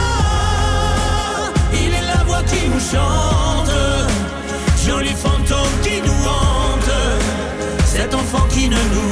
il 1.73 1.95
est 1.95 2.07
la 2.15 2.25
voix 2.25 2.43
qui 2.43 2.69
nous 2.69 2.81
chante. 2.81 3.71
Joli 4.85 5.15
fantôme 5.15 5.77
qui 5.85 6.01
nous 6.03 6.23
hante, 6.37 6.95
cet 7.85 8.13
enfant 8.15 8.45
qui 8.49 8.69
ne 8.69 8.77
nous 8.95 9.10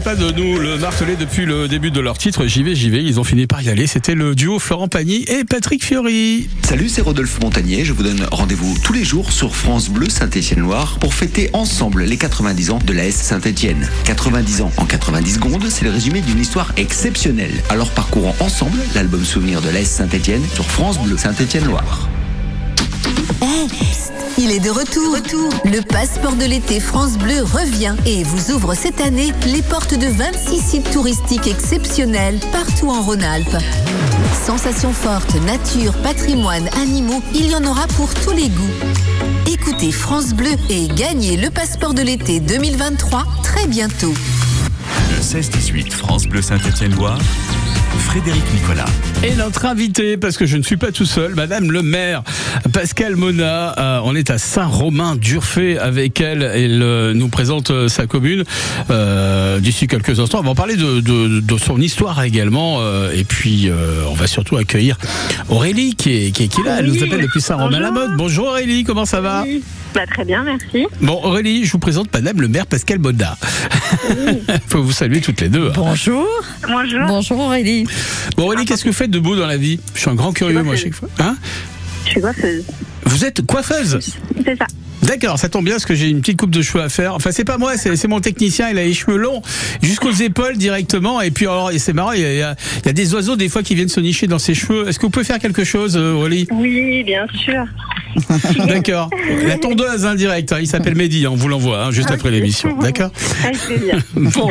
pas 0.00 0.14
de 0.14 0.30
nous 0.30 0.58
le 0.58 0.78
marteler 0.78 1.16
depuis 1.16 1.44
le 1.44 1.68
début 1.68 1.90
de 1.90 2.00
leur 2.00 2.16
titre. 2.16 2.46
J'y 2.46 2.62
vais, 2.62 2.74
j'y 2.74 2.90
vais. 2.90 3.02
Ils 3.02 3.20
ont 3.20 3.24
fini 3.24 3.46
par 3.46 3.60
y 3.60 3.68
aller. 3.68 3.86
C'était 3.86 4.14
le 4.14 4.34
duo 4.34 4.58
Florent 4.58 4.88
Pagny 4.88 5.24
et 5.28 5.44
Patrick 5.44 5.84
Fiori. 5.84 6.48
Salut, 6.62 6.88
c'est 6.88 7.02
Rodolphe 7.02 7.40
Montagnier. 7.40 7.84
Je 7.84 7.92
vous 7.92 8.02
donne 8.02 8.26
rendez-vous 8.30 8.76
tous 8.82 8.92
les 8.92 9.04
jours 9.04 9.32
sur 9.32 9.54
France 9.54 9.90
Bleu 9.90 10.08
Saint-Étienne-Loire 10.08 10.98
pour 11.00 11.12
fêter 11.12 11.50
ensemble 11.52 12.04
les 12.04 12.16
90 12.16 12.70
ans 12.70 12.78
de 12.84 12.92
la 12.92 13.06
S 13.06 13.16
Saint-Étienne. 13.16 13.88
90 14.04 14.62
ans 14.62 14.72
en 14.76 14.86
90 14.86 15.34
secondes, 15.34 15.64
c'est 15.68 15.84
le 15.84 15.90
résumé 15.90 16.20
d'une 16.20 16.40
histoire 16.40 16.72
exceptionnelle. 16.76 17.62
Alors 17.68 17.90
parcourons 17.90 18.34
ensemble 18.40 18.78
l'album 18.94 19.24
souvenir 19.24 19.60
de 19.60 19.70
la 19.70 19.80
S 19.80 19.90
Saint-Étienne 19.90 20.42
sur 20.54 20.64
France 20.64 20.98
Bleu 20.98 21.16
Saint-Étienne-Loire. 21.16 22.08
Il 24.38 24.50
est 24.52 24.60
de 24.60 24.70
retour. 24.70 25.18
Le 25.64 25.80
passeport 25.80 26.34
de 26.34 26.44
l'été 26.44 26.80
France 26.80 27.18
Bleu 27.18 27.42
revient 27.42 27.94
et 28.06 28.22
vous 28.24 28.52
ouvre 28.52 28.74
cette 28.74 29.00
année 29.00 29.32
les 29.46 29.62
portes 29.62 29.94
de 29.94 30.06
26 30.06 30.60
sites 30.60 30.90
touristiques 30.90 31.46
exceptionnels 31.46 32.38
partout 32.50 32.88
en 32.88 33.02
Rhône-Alpes. 33.02 33.56
Sensations 34.46 34.92
fortes, 34.92 35.34
nature, 35.42 35.92
patrimoine, 36.02 36.68
animaux, 36.80 37.22
il 37.34 37.50
y 37.50 37.54
en 37.54 37.64
aura 37.64 37.86
pour 37.88 38.12
tous 38.14 38.32
les 38.32 38.48
goûts. 38.48 38.70
Écoutez 39.46 39.92
France 39.92 40.32
Bleu 40.32 40.52
et 40.70 40.88
gagnez 40.88 41.36
le 41.36 41.50
passeport 41.50 41.92
de 41.92 42.02
l'été 42.02 42.40
2023 42.40 43.24
très 43.42 43.66
bientôt. 43.66 44.14
Le 45.10 45.20
16-18 45.20 45.90
France 45.90 46.26
Bleu 46.26 46.40
Saint-Étienne-Loire, 46.40 47.18
Frédéric 47.98 48.42
Nicolas. 48.54 48.84
Et 49.22 49.34
notre 49.34 49.66
invité, 49.66 50.16
parce 50.16 50.36
que 50.36 50.46
je 50.46 50.56
ne 50.56 50.62
suis 50.62 50.76
pas 50.76 50.90
tout 50.92 51.04
seul, 51.04 51.34
Madame 51.34 51.70
le 51.70 51.82
maire, 51.82 52.22
Pascal 52.72 53.16
Mona. 53.16 53.74
euh, 53.78 54.00
on 54.04 54.14
est 54.16 54.30
à 54.30 54.38
Saint-Romain-d'Urfé 54.38 55.78
avec 55.78 56.20
elle. 56.20 56.42
Elle 56.42 56.82
euh, 56.82 57.12
nous 57.14 57.28
présente 57.28 57.70
euh, 57.70 57.88
sa 57.88 58.06
commune 58.06 58.44
euh, 58.90 59.60
d'ici 59.60 59.86
quelques 59.86 60.18
instants. 60.18 60.38
On 60.40 60.42
va 60.44 60.50
en 60.50 60.54
parler 60.54 60.76
de, 60.76 61.00
de- 61.00 61.40
de 61.40 61.58
son 61.58 61.80
histoire 61.80 62.22
également. 62.22 62.78
euh, 62.80 63.12
et 63.14 63.24
puis, 63.24 63.68
euh, 63.68 64.04
on 64.10 64.14
va 64.14 64.26
surtout 64.26 64.56
accueillir 64.56 64.96
Aurélie 65.48 65.94
qui 65.94 66.10
est, 66.26 66.30
qui 66.30 66.44
est, 66.44 66.48
qui 66.48 66.60
est 66.60 66.64
là. 66.64 66.76
Elle 66.78 66.86
nous 66.86 67.02
appelle 67.02 67.20
depuis 67.22 67.40
Saint-Romain-la-Mode. 67.40 68.16
Bonjour 68.16 68.48
Aurélie, 68.48 68.84
comment 68.84 69.04
ça 69.04 69.20
va? 69.20 69.42
Oui. 69.44 69.62
Bah, 69.94 70.06
très 70.06 70.24
bien, 70.24 70.44
merci. 70.44 70.86
Bon, 71.00 71.20
Aurélie, 71.24 71.64
je 71.64 71.72
vous 71.72 71.78
présente 71.78 72.12
Madame 72.12 72.40
le 72.40 72.48
maire 72.48 72.66
Pascal 72.66 72.98
Mona. 72.98 73.36
Faut 74.68 74.82
vous 74.82 74.92
saluer 74.92 75.20
toutes 75.20 75.40
les 75.40 75.48
deux. 75.48 75.70
Bonjour. 75.74 76.26
Bonjour. 76.68 77.06
Bonjour 77.06 77.40
Aurélie. 77.40 77.86
Bon, 78.36 78.44
Aurélie, 78.44 78.64
qu'est-ce 78.64 78.84
que 78.84 78.90
vous 78.90 78.94
faites 78.94 79.10
de 79.10 79.18
beau 79.18 79.34
dans 79.36 79.46
la 79.46 79.56
vie? 79.56 79.80
Je 79.94 80.00
suis 80.00 80.10
un 80.10 80.14
grand 80.14 80.32
curieux, 80.32 80.62
moi, 80.62 80.74
à 80.74 80.76
chaque 80.76 80.94
fois. 80.94 81.08
Hein? 81.18 81.36
Je 82.04 82.10
suis 82.10 82.20
coiffeuse. 82.20 82.64
Vous 83.04 83.24
êtes 83.24 83.44
coiffeuse? 83.46 84.16
C'est 84.44 84.56
ça. 84.56 84.66
D'accord, 85.02 85.38
ça 85.38 85.48
tombe 85.48 85.64
bien 85.64 85.74
parce 85.74 85.86
que 85.86 85.94
j'ai 85.94 86.08
une 86.08 86.20
petite 86.20 86.38
coupe 86.38 86.50
de 86.50 86.62
cheveux 86.62 86.82
à 86.82 86.88
faire. 86.88 87.14
Enfin, 87.14 87.30
c'est 87.32 87.44
pas 87.44 87.58
moi, 87.58 87.76
c'est 87.76 88.08
mon 88.08 88.20
technicien. 88.20 88.68
Il 88.70 88.78
a 88.78 88.84
les 88.84 88.94
cheveux 88.94 89.16
longs 89.16 89.42
jusqu'aux 89.82 90.12
épaules 90.12 90.56
directement. 90.56 91.20
Et 91.20 91.30
puis, 91.30 91.46
alors, 91.46 91.70
et 91.70 91.78
c'est 91.78 91.92
marrant, 91.92 92.12
il 92.12 92.20
y, 92.20 92.42
a, 92.42 92.54
il 92.84 92.90
y 92.90 92.94
des 92.94 93.14
oiseaux 93.14 93.36
des 93.36 93.48
fois 93.48 93.62
qui 93.62 93.74
viennent 93.74 93.88
se 93.88 94.00
nicher 94.00 94.26
dans 94.26 94.38
ses 94.38 94.54
cheveux. 94.54 94.88
Est-ce 94.88 94.98
que 94.98 95.06
vous 95.06 95.10
pouvez 95.10 95.24
faire 95.24 95.38
quelque 95.38 95.64
chose, 95.64 95.96
euh, 95.96 96.14
Aurélie? 96.14 96.46
Oui, 96.52 97.02
bien 97.04 97.26
sûr. 97.34 97.64
D'accord. 98.66 99.10
La 99.46 99.56
tondeuse 99.56 100.04
indirecte, 100.04 100.52
hein, 100.52 100.58
il 100.60 100.66
s'appelle 100.66 100.96
Mehdi, 100.96 101.26
hein, 101.26 101.30
on 101.32 101.36
vous 101.36 101.48
l'envoie 101.48 101.84
hein, 101.84 101.90
juste 101.90 102.10
après 102.10 102.30
l'émission. 102.30 102.76
D'accord 102.80 103.10
plaisir. 103.66 103.98
Bon. 104.14 104.50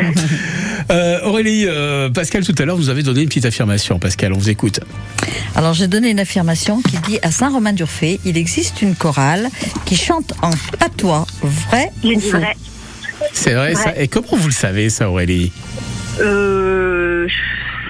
Euh, 0.90 1.20
Aurélie, 1.24 1.64
euh, 1.66 2.10
Pascal, 2.10 2.44
tout 2.44 2.54
à 2.58 2.64
l'heure, 2.64 2.76
vous 2.76 2.88
avez 2.88 3.02
donné 3.02 3.22
une 3.22 3.28
petite 3.28 3.44
affirmation. 3.44 3.98
Pascal, 3.98 4.32
on 4.32 4.38
vous 4.38 4.50
écoute. 4.50 4.80
Alors 5.54 5.74
j'ai 5.74 5.88
donné 5.88 6.10
une 6.10 6.20
affirmation 6.20 6.80
qui 6.82 6.96
dit 6.98 7.18
à 7.22 7.30
Saint-Romain-d'Urfé, 7.30 8.20
il 8.24 8.36
existe 8.36 8.82
une 8.82 8.94
chorale 8.94 9.48
qui 9.84 9.96
chante 9.96 10.32
en 10.42 10.50
patois, 10.78 11.26
vrai 11.42 11.90
ou 12.04 12.18
faux 12.20 12.38
vrai. 12.38 12.56
C'est 13.32 13.54
vrai, 13.54 13.74
ça. 13.74 13.92
Et 13.98 14.08
comment 14.08 14.28
vous 14.32 14.48
le 14.48 14.52
savez, 14.52 14.90
ça, 14.90 15.10
Aurélie 15.10 15.52
Euh. 16.20 17.26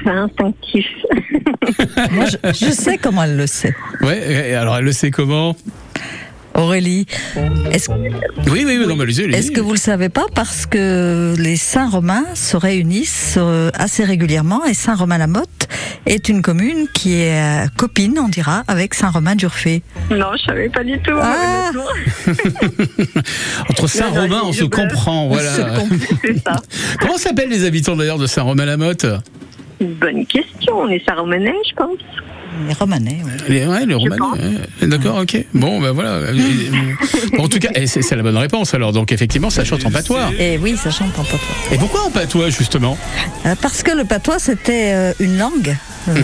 Instinctif. 0.06 0.86
Moi, 2.10 2.24
je, 2.24 2.66
je 2.66 2.72
sais 2.72 2.96
comment 2.96 3.24
elle 3.24 3.36
le 3.36 3.46
sait. 3.46 3.74
Ouais, 4.00 4.54
alors 4.54 4.78
elle 4.78 4.84
le 4.84 4.92
sait 4.92 5.10
comment 5.10 5.54
Aurélie, 6.54 7.06
est-ce 7.70 7.90
Oui, 7.90 8.64
oui, 8.66 8.78
oui, 8.78 8.86
non, 8.86 8.98
est-ce 9.04 9.50
que 9.52 9.60
vous 9.60 9.72
le 9.72 9.78
savez 9.78 10.08
pas 10.08 10.26
parce 10.34 10.66
que 10.66 11.34
les 11.38 11.56
Saint-Romains 11.56 12.24
se 12.34 12.56
réunissent 12.56 13.36
euh, 13.38 13.70
assez 13.74 14.04
régulièrement 14.04 14.64
et 14.66 14.74
Saint-Romain-la-Motte 14.74 15.68
est 16.06 16.28
une 16.28 16.42
commune 16.42 16.86
qui 16.94 17.20
est 17.20 17.64
euh, 17.64 17.66
copine, 17.76 18.18
on 18.18 18.28
dira, 18.28 18.62
avec 18.68 18.94
Saint-Romain-d'Urfé. 18.94 19.82
Non, 20.10 20.28
je 20.38 20.44
savais 20.44 20.68
pas 20.68 20.84
du 20.84 20.98
tout. 21.00 21.12
Ah. 21.14 21.70
Entre 23.70 23.86
Saint-Romain, 23.86 24.40
on 24.44 24.52
se 24.52 24.64
comprend, 24.64 25.28
voilà. 25.32 25.50
Ça. 25.50 25.66
Comment 27.00 27.16
s'appellent 27.16 27.50
les 27.50 27.64
habitants 27.64 27.96
d'ailleurs 27.96 28.18
de 28.18 28.26
Saint-Romain-la-Motte? 28.26 29.06
Bonne 29.80 30.26
question. 30.26 30.78
On 30.78 30.88
est 30.88 31.04
Saint-Romanais, 31.06 31.54
je 31.68 31.74
pense. 31.74 31.98
Les 32.66 32.74
Romanais, 32.74 33.18
ouais. 33.24 33.30
les, 33.48 33.66
ouais, 33.66 33.86
les 33.86 33.94
Romanais. 33.94 34.20
ouais. 34.80 34.86
D'accord, 34.86 35.18
ok. 35.18 35.44
Bon, 35.54 35.80
ben 35.80 35.92
voilà. 35.92 36.20
Bon, 37.36 37.44
en 37.44 37.48
tout 37.48 37.58
cas, 37.58 37.70
c'est 37.86 38.16
la 38.16 38.22
bonne 38.22 38.36
réponse 38.36 38.74
alors. 38.74 38.92
Donc 38.92 39.12
effectivement, 39.12 39.50
ça 39.50 39.64
chante 39.64 39.84
en 39.86 39.90
patois. 39.90 40.30
Et 40.38 40.58
oui, 40.58 40.76
ça 40.76 40.90
chante 40.90 41.18
en 41.18 41.22
patois. 41.24 41.38
Et 41.72 41.78
pourquoi 41.78 42.04
en 42.04 42.10
patois 42.10 42.50
justement 42.50 42.96
Euh, 43.46 43.54
Parce 43.60 43.82
que 43.82 43.92
le 43.92 44.04
patois, 44.04 44.38
c'était 44.38 44.92
euh, 44.94 45.12
une 45.20 45.38
langue. 45.38 45.76
Euh, 46.08 46.14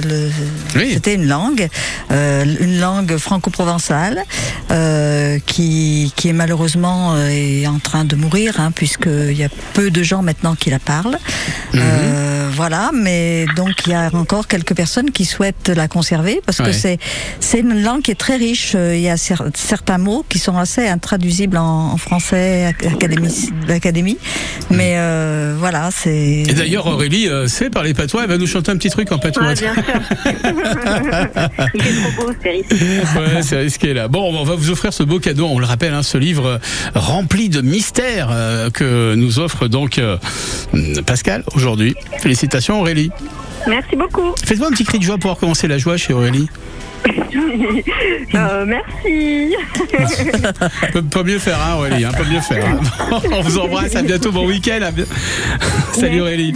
Mhm. 0.00 0.30
Oui. 0.76 0.90
C'était 0.94 1.14
une 1.14 1.26
langue, 1.26 1.68
euh, 2.10 2.44
une 2.60 2.80
langue 2.80 3.16
franco-provençale 3.18 4.22
euh, 4.70 5.38
qui, 5.44 6.12
qui 6.16 6.28
est 6.28 6.32
malheureusement 6.32 7.16
est 7.28 7.66
en 7.66 7.78
train 7.78 8.04
de 8.06 8.16
mourir, 8.16 8.58
hein, 8.58 8.72
puisqu'il 8.74 9.36
y 9.36 9.44
a 9.44 9.48
peu 9.74 9.90
de 9.90 10.02
gens 10.02 10.22
maintenant 10.22 10.54
qui 10.54 10.70
la 10.70 10.78
parlent. 10.78 11.18
Mhm. 11.74 11.80
Voilà, 12.52 12.90
mais 12.92 13.46
donc 13.56 13.86
il 13.86 13.92
y 13.92 13.94
a 13.94 14.10
encore 14.12 14.46
quelques 14.48 14.74
personnes 14.74 15.10
qui 15.12 15.24
souhaitent 15.24 15.69
la 15.72 15.88
conserver 15.88 16.40
parce 16.44 16.58
Ouais. 16.60 16.66
que 16.66 16.72
c'est 16.72 16.98
c'est 17.40 17.60
une 17.60 17.82
langue 17.82 18.02
qui 18.02 18.10
est 18.10 18.14
très 18.14 18.36
riche. 18.36 18.72
Euh, 18.74 18.94
Il 18.96 19.02
y 19.02 19.08
a 19.08 19.14
cer- 19.16 19.50
certains 19.54 19.98
mots 19.98 20.24
qui 20.28 20.38
sont 20.38 20.56
assez 20.58 20.86
intraduisibles 20.88 21.56
en, 21.56 21.92
en 21.92 21.96
français 21.96 22.72
ac- 22.72 22.92
académie, 22.92 23.50
l'académie, 23.68 24.18
mais 24.70 24.94
euh, 24.96 25.54
voilà, 25.58 25.90
c'est. 25.92 26.42
Et 26.48 26.52
d'ailleurs, 26.54 26.86
Aurélie 26.86 27.28
euh, 27.28 27.46
sait 27.48 27.70
parler 27.70 27.94
patois. 27.94 28.22
Elle 28.24 28.28
va 28.30 28.38
nous 28.38 28.46
chanter 28.46 28.70
un 28.72 28.76
petit 28.76 28.90
truc 28.90 29.10
en 29.12 29.18
patois. 29.18 29.46
Ouais, 29.46 29.54
bien 29.54 29.74
sûr. 29.74 29.82
Il 31.74 31.80
est 31.86 32.02
trop 32.02 32.26
beau, 32.26 32.32
c'est 32.42 32.50
risqué. 32.50 32.74
Ouais, 33.18 33.42
c'est 33.42 33.56
risqué 33.58 33.94
là. 33.94 34.08
Bon, 34.08 34.22
on 34.34 34.44
va 34.44 34.54
vous 34.54 34.70
offrir 34.70 34.92
ce 34.92 35.02
beau 35.02 35.18
cadeau. 35.18 35.46
On 35.46 35.58
le 35.58 35.66
rappelle, 35.66 35.94
hein, 35.94 36.02
ce 36.02 36.18
livre 36.18 36.60
rempli 36.94 37.48
de 37.48 37.60
mystères 37.60 38.28
euh, 38.30 38.70
que 38.70 39.14
nous 39.14 39.38
offre 39.38 39.68
donc 39.68 39.98
euh, 39.98 40.16
Pascal 41.06 41.44
aujourd'hui. 41.54 41.94
Félicitations 42.18 42.80
Aurélie. 42.80 43.10
Merci 43.68 43.96
beaucoup. 43.96 44.34
Faites-moi 44.44 44.68
un 44.68 44.70
petit 44.72 44.84
cri 44.84 44.98
de 44.98 45.04
joie 45.04 45.18
pour 45.18 45.32
recommencer 45.32 45.68
la 45.68 45.78
joie 45.78 45.96
chez 45.96 46.12
Aurélie. 46.12 46.48
Euh, 48.34 48.64
merci. 48.64 49.54
Peut 50.92 51.02
pas 51.02 51.22
mieux 51.24 51.38
faire, 51.38 51.58
hein, 51.60 51.74
Aurélie. 51.76 52.04
Hein, 52.04 52.12
pas 52.12 52.24
mieux 52.24 52.40
faire. 52.40 52.64
hein. 52.64 53.20
on 53.32 53.40
vous 53.42 53.58
embrasse. 53.58 53.96
À 53.96 54.02
bientôt. 54.02 54.30
Bon 54.30 54.46
week-end. 54.46 54.80
Salut 55.92 56.20
Aurélie. 56.20 56.54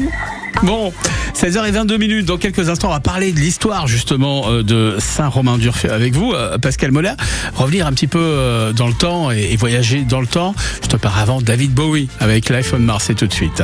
Bon, 0.63 0.93
16h22 1.35 1.99
minutes. 1.99 2.27
Dans 2.27 2.39
quelques 2.39 2.69
instants, 2.69 2.89
on 2.89 2.93
va 2.93 3.01
parler 3.01 3.33
de 3.33 3.41
l'histoire 3.41 3.87
justement 3.87 4.45
euh, 4.49 4.63
de 4.63 4.97
Saint-Romain-d'Urfé 4.99 5.89
avec 5.89 6.15
vous, 6.15 6.33
euh, 6.33 6.59
Pascal 6.59 6.93
Molla. 6.93 7.17
Revenir 7.55 7.87
un 7.87 7.93
petit 7.93 8.07
peu 8.07 8.21
euh, 8.21 8.73
dans 8.73 8.87
le 8.87 8.95
temps 8.95 9.31
et, 9.33 9.49
et 9.53 9.57
voyager 9.57 10.05
dans 10.05 10.21
le 10.21 10.27
temps. 10.27 10.55
Juste 10.81 10.95
auparavant, 10.95 11.43
David 11.43 11.75
Bowie 11.75 12.09
avec 12.21 12.49
Life 12.51 12.73
on 12.75 12.79
Mars. 12.79 13.05
C'est 13.07 13.15
tout 13.15 13.27
de 13.27 13.33
suite. 13.33 13.63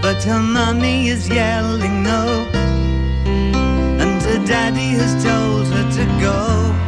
But 0.00 0.22
her 0.24 0.40
mummy 0.40 1.08
is 1.08 1.28
yelling 1.28 2.02
no, 2.04 2.46
and 4.00 4.46
daddy 4.46 4.94
has 4.96 5.22
told 5.22 5.66
her 5.66 5.84
to 5.90 6.04
go. 6.20 6.87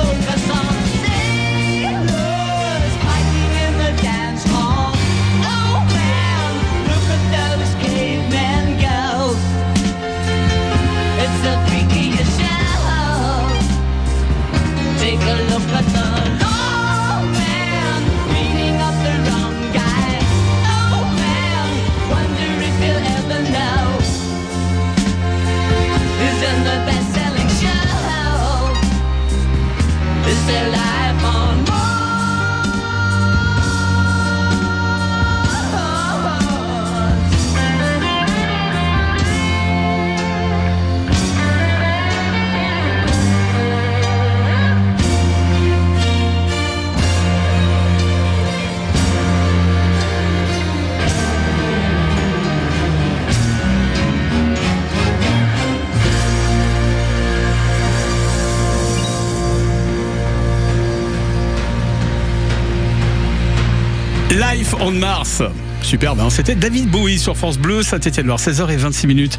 Life 64.51 64.73
on 64.81 64.99
Mars. 64.99 65.60
Superbe, 65.91 66.21
hein 66.21 66.29
c'était 66.29 66.55
David 66.55 66.87
Bowie 66.87 67.19
sur 67.19 67.35
France 67.35 67.57
Bleu, 67.57 67.83
Saint-Etienne-Loire, 67.83 68.39
16h26 68.39 69.07
minutes. 69.07 69.37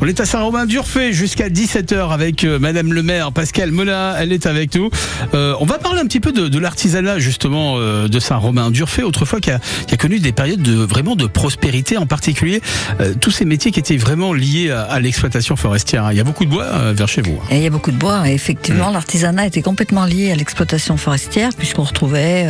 On 0.00 0.06
est 0.08 0.18
à 0.18 0.24
Saint-Romain-Durfé 0.24 1.12
jusqu'à 1.12 1.48
17h 1.48 2.10
avec 2.12 2.42
euh, 2.42 2.58
Madame 2.58 2.92
le 2.92 3.04
maire, 3.04 3.30
Pascal 3.30 3.70
Mona, 3.70 4.16
elle 4.18 4.32
est 4.32 4.46
avec 4.46 4.74
nous. 4.74 4.90
Euh, 5.34 5.54
on 5.60 5.64
va 5.64 5.78
parler 5.78 6.00
un 6.00 6.06
petit 6.06 6.18
peu 6.18 6.32
de, 6.32 6.48
de 6.48 6.58
l'artisanat 6.58 7.20
justement 7.20 7.74
euh, 7.76 8.08
de 8.08 8.18
Saint-Romain-Durfé, 8.18 9.04
autrefois 9.04 9.38
qui 9.38 9.52
a, 9.52 9.60
qui 9.86 9.94
a 9.94 9.96
connu 9.96 10.18
des 10.18 10.32
périodes 10.32 10.60
de 10.60 10.74
vraiment 10.74 11.14
de 11.14 11.26
prospérité, 11.26 11.96
en 11.98 12.06
particulier 12.06 12.60
euh, 13.00 13.14
tous 13.20 13.30
ces 13.30 13.44
métiers 13.44 13.70
qui 13.70 13.78
étaient 13.78 13.96
vraiment 13.96 14.32
liés 14.32 14.72
à, 14.72 14.82
à 14.82 14.98
l'exploitation 14.98 15.54
forestière. 15.54 16.08
Il 16.10 16.16
y 16.16 16.20
a 16.20 16.24
beaucoup 16.24 16.44
de 16.46 16.50
bois 16.50 16.92
vers 16.94 17.06
chez 17.06 17.22
vous. 17.22 17.38
hein. 17.40 17.46
Et 17.52 17.58
il 17.58 17.62
y 17.62 17.66
a 17.68 17.70
beaucoup 17.70 17.92
de 17.92 17.96
bois. 17.98 18.28
Et 18.28 18.34
effectivement, 18.34 18.90
l'artisanat 18.90 19.46
était 19.46 19.62
complètement 19.62 20.04
lié 20.04 20.32
à 20.32 20.34
l'exploitation 20.34 20.96
forestière, 20.96 21.50
puisqu'on 21.56 21.84
retrouvait 21.84 22.48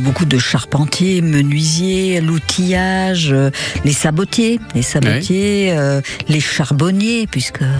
beaucoup 0.00 0.26
de 0.26 0.36
charpentiers, 0.36 1.22
menuisiers, 1.22 2.20
l'outillage, 2.20 2.41
euh, 2.60 3.50
les 3.84 3.92
sabotiers, 3.92 4.60
les 4.74 4.82
sabotiers, 4.82 5.72
euh, 5.72 6.00
les 6.28 6.40
charbonniers, 6.40 7.26
puisque 7.26 7.62
euh, 7.62 7.76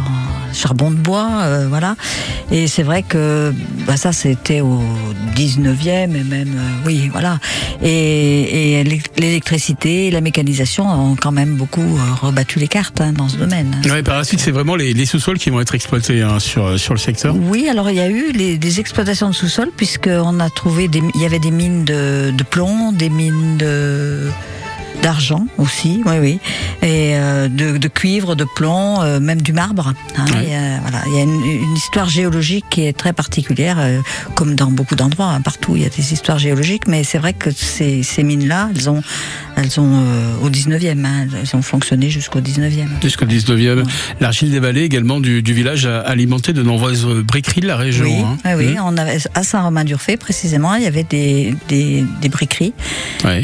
charbon 0.55 0.91
de 0.91 0.97
bois, 0.97 1.47
voilà. 1.69 1.97
Et 2.51 2.67
c'est 2.67 2.83
vrai 2.83 3.03
que 3.03 3.53
bah, 3.87 3.97
ça, 3.97 4.13
c'était 4.13 4.61
au 4.61 4.81
19e 5.37 6.15
et 6.15 6.25
même, 6.25 6.55
oui, 6.87 7.09
voilà. 7.13 7.39
Et, 7.83 8.81
et 8.81 8.85
l'é- 8.85 9.03
l'électricité, 9.19 10.11
la 10.11 10.21
mécanisation 10.21 10.87
ont 10.89 11.17
quand 11.17 11.33
même 11.33 11.55
beaucoup 11.57 11.99
rebattu 12.21 12.59
les 12.59 12.69
cartes 12.69 13.01
hein, 13.01 13.13
dans 13.13 13.29
ce 13.29 13.37
domaine. 13.37 13.75
Ouais, 13.87 14.03
par 14.03 14.17
la 14.19 14.25
suite, 14.25 14.41
c'est 14.41 14.51
vraiment 14.51 14.77
les, 14.77 14.93
les 14.95 15.07
sous-sols 15.07 15.39
qui 15.39 15.51
vont 15.51 15.61
être 15.61 15.75
exploités 15.75 16.23
hein, 16.23 16.39
sur, 16.39 16.79
sur 16.79 16.95
le 16.95 16.99
secteur. 16.99 17.35
Oui, 17.37 17.69
alors 17.71 17.91
il 17.91 17.97
y 17.97 18.01
a 18.01 18.09
eu 18.09 18.33
les, 18.33 18.59
des 18.59 18.81
exploitations 18.81 19.29
de 19.31 19.35
sous-sol 19.35 19.71
puisqu'on 19.77 20.41
a 20.41 20.51
trouvé 20.51 20.89
des, 20.89 21.03
il 21.15 21.21
y 21.21 21.25
avait 21.27 21.39
des 21.39 21.51
mines 21.51 21.85
de, 21.85 22.31
de 22.37 22.43
plomb, 22.45 22.93
des 22.93 23.09
mines 23.11 23.57
de 23.57 24.29
d'argent 25.03 25.47
aussi, 25.59 26.03
oui, 26.07 26.17
oui, 26.21 26.41
et 26.83 27.17
euh, 27.17 27.49
de, 27.49 27.77
de 27.79 27.89
cuivre, 27.89 28.35
de 28.37 28.45
plomb, 28.57 29.01
euh, 29.03 29.21
même 29.21 29.41
du 29.43 29.53
marbre. 29.53 29.89
hein. 30.19 30.25
Ouais. 30.35 30.43
Il 30.45 30.51
y 30.51 30.55
a, 30.55 30.81
voilà, 30.81 31.03
il 31.07 31.13
y 31.15 31.19
a 31.19 31.23
une, 31.23 31.45
une 31.45 31.75
histoire 31.77 32.09
géologique 32.09 32.65
qui 32.71 32.83
est 32.87 32.93
très 32.97 33.13
particulière, 33.13 33.77
euh, 33.81 34.01
comme 34.35 34.55
dans 34.55 34.71
beaucoup 34.71 34.95
d'endroits, 34.95 35.27
hein, 35.31 35.41
partout 35.41 35.77
il 35.77 35.83
y 35.83 35.87
a 35.87 35.89
des 35.89 36.13
histoires 36.13 36.39
géologiques, 36.39 36.87
mais 36.87 37.05
c'est 37.05 37.19
vrai 37.19 37.33
que 37.33 37.51
ces, 37.51 38.03
ces 38.03 38.23
mines-là, 38.23 38.71
elles 38.75 38.91
ont, 38.91 39.03
elles 39.57 39.81
ont 39.81 40.05
euh, 40.05 40.35
au 40.43 40.51
19e, 40.51 41.05
hein, 41.05 41.27
elles 41.41 41.57
ont 41.57 41.63
fonctionné 41.63 42.11
jusqu'au 42.11 42.41
19e. 42.41 42.87
Jusqu'au 43.03 43.27
19e. 43.27 43.85
L'argile 44.21 44.51
des 44.51 44.61
vallées 44.61 44.83
également 44.83 45.21
du, 45.21 45.43
du 45.43 45.53
village 45.55 45.87
a 45.87 46.01
alimenté 46.01 46.53
de 46.53 46.63
nombreuses 46.63 47.07
briqueries 47.07 47.61
de 47.63 47.67
la 47.69 47.77
région. 47.77 48.05
Oui, 48.45 48.51
oui, 48.57 48.63
Mmh. 48.73 48.79
on 48.85 48.97
avait 48.97 49.19
à 49.35 49.43
Saint-Romain-d'Urfé 49.43 50.17
précisément, 50.17 50.75
il 50.75 50.83
y 50.85 50.87
avait 50.87 51.03
des, 51.05 51.55
des, 51.69 52.05
des 52.21 52.29
briqueries 52.29 52.73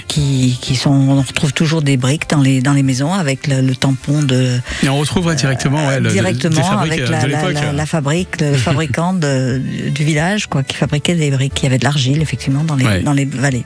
qui, 0.07 0.59
qui 0.61 0.77
sont, 0.77 0.91
on 0.91 1.23
retrouve 1.39 1.53
toujours 1.53 1.83
des 1.83 1.97
briques 1.97 2.29
dans 2.31 2.41
les 2.41 2.61
dans 2.61 2.73
les 2.73 2.83
maisons 2.83 3.13
avec 3.15 3.47
le, 3.47 3.61
le 3.61 3.77
tampon 3.77 4.23
de 4.23 4.59
Et 4.83 4.89
on 4.89 4.99
retrouverait 4.99 5.37
directement, 5.37 5.87
ouais, 5.87 6.01
le- 6.01 6.11
directement 6.11 6.79
avec 6.81 6.99
euh, 7.01 7.09
la, 7.11 7.23
de 7.23 7.27
la, 7.29 7.39
l'époque. 7.43 7.55
la, 7.63 7.73
la 7.73 7.87
fabrique, 7.87 8.41
le 8.41 8.53
fabricant 8.69 9.13
de- 9.13 9.61
du 9.95 10.05
village 10.05 10.47
quoi, 10.49 10.63
qui 10.65 10.75
fabriquait 10.77 11.15
des 11.15 11.31
briques. 11.31 11.59
Il 11.63 11.65
y 11.65 11.67
avait 11.69 11.79
de 11.79 11.85
l'argile 11.85 12.21
effectivement 12.23 12.65
dans 12.65 12.75
les 12.77 12.85
Ouais. 12.89 13.03
dans 13.03 13.13
les 13.13 13.25
vallées. 13.27 13.65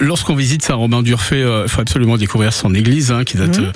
Lorsqu'on 0.00 0.34
visite 0.36 0.62
Saint-Romain-d'Urfé, 0.62 1.36
euh, 1.42 1.62
il 1.66 1.68
faut 1.70 1.80
absolument 1.80 2.16
découvrir 2.16 2.52
son 2.52 2.74
église, 2.74 3.10
hein, 3.10 3.24
qui 3.24 3.36
date 3.36 3.58
Mhm. 3.58 3.72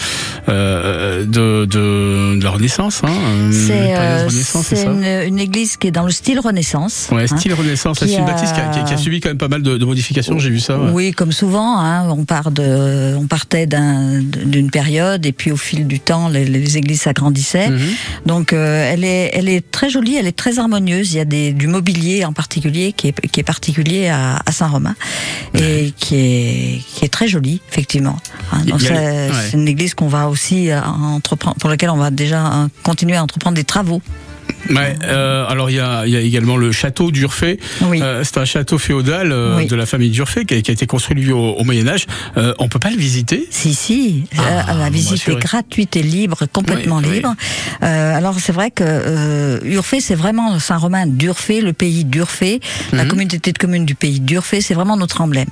euh, 0.48 1.24
de, 1.24 1.64
de, 1.66 2.38
de 2.38 2.44
la 2.44 2.50
Renaissance. 2.50 3.02
Hein, 3.04 3.10
C'est 3.52 3.96
euh, 3.96 5.24
une, 5.26 5.28
une 5.34 5.38
église 5.38 5.76
qui 5.76 5.88
est 5.88 5.90
dans 5.90 6.04
le 6.04 6.10
style 6.12 6.40
Renaissance. 6.40 7.08
Ouais, 7.12 7.24
hein. 7.30 7.36
style 7.36 7.54
Renaissance. 7.54 7.98
C'est 8.00 8.12
une 8.14 8.20
a- 8.22 8.26
bâtisse 8.26 8.52
qui 8.52 8.60
a, 8.60 8.68
qui 8.68 8.78
a- 8.78 8.82
qui 8.84 8.94
a 8.94 8.96
subi 8.96 9.20
quand 9.20 9.28
même 9.30 9.38
pas 9.38 9.48
mal 9.48 9.62
de, 9.62 9.76
de 9.76 9.84
modifications, 9.84 10.38
j'ai 10.38 10.50
vu 10.50 10.60
ça. 10.60 10.78
ouais. 10.78 10.90
Oui, 10.92 11.12
comme 11.12 11.32
souvent, 11.32 11.78
hein, 11.78 12.08
on 12.10 12.24
part 12.24 12.50
de, 12.50 13.09
on 13.16 13.26
partait 13.26 13.66
d'un- 13.66 14.20
d'une 14.20 14.70
période 14.70 15.24
et 15.26 15.32
puis 15.32 15.50
au 15.52 15.56
fil 15.56 15.86
du 15.86 16.00
temps, 16.00 16.28
les, 16.28 16.44
les 16.44 16.76
églises 16.78 17.02
s'agrandissaient. 17.02 17.70
Mhm. 17.70 17.80
Donc, 18.26 18.52
euh, 18.52 18.90
elle 18.92 19.04
est, 19.04 19.30
elle 19.34 19.48
est 19.48 19.70
très 19.70 19.90
jolie, 19.90 20.16
elle 20.16 20.26
est 20.26 20.36
très 20.36 20.58
harmonieuse. 20.58 21.12
Il 21.12 21.16
y 21.16 21.20
a 21.20 21.24
des, 21.24 21.52
du 21.52 21.66
mobilier 21.66 22.24
en 22.24 22.32
particulier 22.32 22.92
qui 22.92 23.08
est, 23.08 23.28
qui 23.30 23.40
est 23.40 23.44
particulier 23.44 24.08
à, 24.08 24.40
à 24.44 24.52
Saint-Romain 24.52 24.94
et 25.54 25.92
qui 25.96 26.14
est, 26.16 26.82
qui 26.94 27.04
est 27.04 27.08
très 27.08 27.28
joli, 27.28 27.60
effectivement. 27.70 28.16
Hein, 28.52 28.62
c'est 28.78 28.90
ouais. 28.92 29.28
une 29.54 29.68
église 29.68 29.94
qu'on 29.94 30.08
va 30.08 30.28
aussi 30.28 30.70
euh, 30.70 30.80
entreprendre, 30.82 31.56
pour 31.56 31.70
laquelle 31.70 31.90
on 31.90 31.96
va 31.96 32.10
déjà 32.10 32.46
euh, 32.46 32.68
continuer 32.82 33.16
à 33.16 33.22
entreprendre 33.22 33.56
des 33.56 33.64
travaux. 33.64 34.00
Ouais, 34.68 34.94
euh, 35.04 35.46
alors 35.48 35.70
il 35.70 35.76
y 35.76 35.80
a, 35.80 36.06
y 36.06 36.16
a 36.16 36.20
également 36.20 36.56
le 36.56 36.70
château 36.72 37.10
d'Urfé. 37.10 37.58
Oui. 37.82 38.00
Euh, 38.02 38.22
c'est 38.24 38.38
un 38.38 38.44
château 38.44 38.78
féodal 38.78 39.32
euh, 39.32 39.56
Oui. 39.56 39.66
de 39.66 39.74
la 39.74 39.86
famille 39.86 40.10
d'Urfé 40.10 40.44
qui, 40.44 40.54
a- 40.54 40.60
qui 40.60 40.70
a 40.70 40.74
été 40.74 40.86
construit 40.86 41.16
lui 41.16 41.32
au, 41.32 41.38
au 41.54 41.64
Moyen 41.64 41.88
Âge. 41.88 42.06
Euh, 42.36 42.52
on 42.58 42.68
peut 42.68 42.78
pas 42.78 42.90
le 42.90 42.96
visiter? 42.96 43.46
Si, 43.50 43.74
si, 43.74 44.24
Ah, 44.36 44.40
Euh, 44.74 44.78
la 44.78 44.84
bon, 44.86 44.90
visite 44.92 45.28
est 45.28 45.36
gratuite 45.36 45.96
et 45.96 46.02
libre, 46.02 46.44
complètement 46.52 46.98
Oui, 46.98 47.10
libre. 47.14 47.34
Euh, 47.82 48.14
alors 48.16 48.36
c'est 48.38 48.52
vrai 48.52 48.70
que 48.70 48.84
euh, 48.86 49.58
Urfé, 49.64 50.00
c'est 50.00 50.14
vraiment 50.14 50.58
Saint-Romain 50.58 51.06
d'Urfé, 51.06 51.60
le 51.60 51.72
pays 51.72 52.04
d'Urfé, 52.04 52.60
la 52.92 53.04
Mhm. 53.04 53.10
communauté 53.10 53.52
de 53.52 53.58
communes 53.58 53.86
du 53.86 53.94
pays 53.94 54.20
d'Urfé, 54.20 54.60
c'est 54.60 54.74
vraiment 54.74 54.96
notre 54.96 55.20
emblème. 55.20 55.48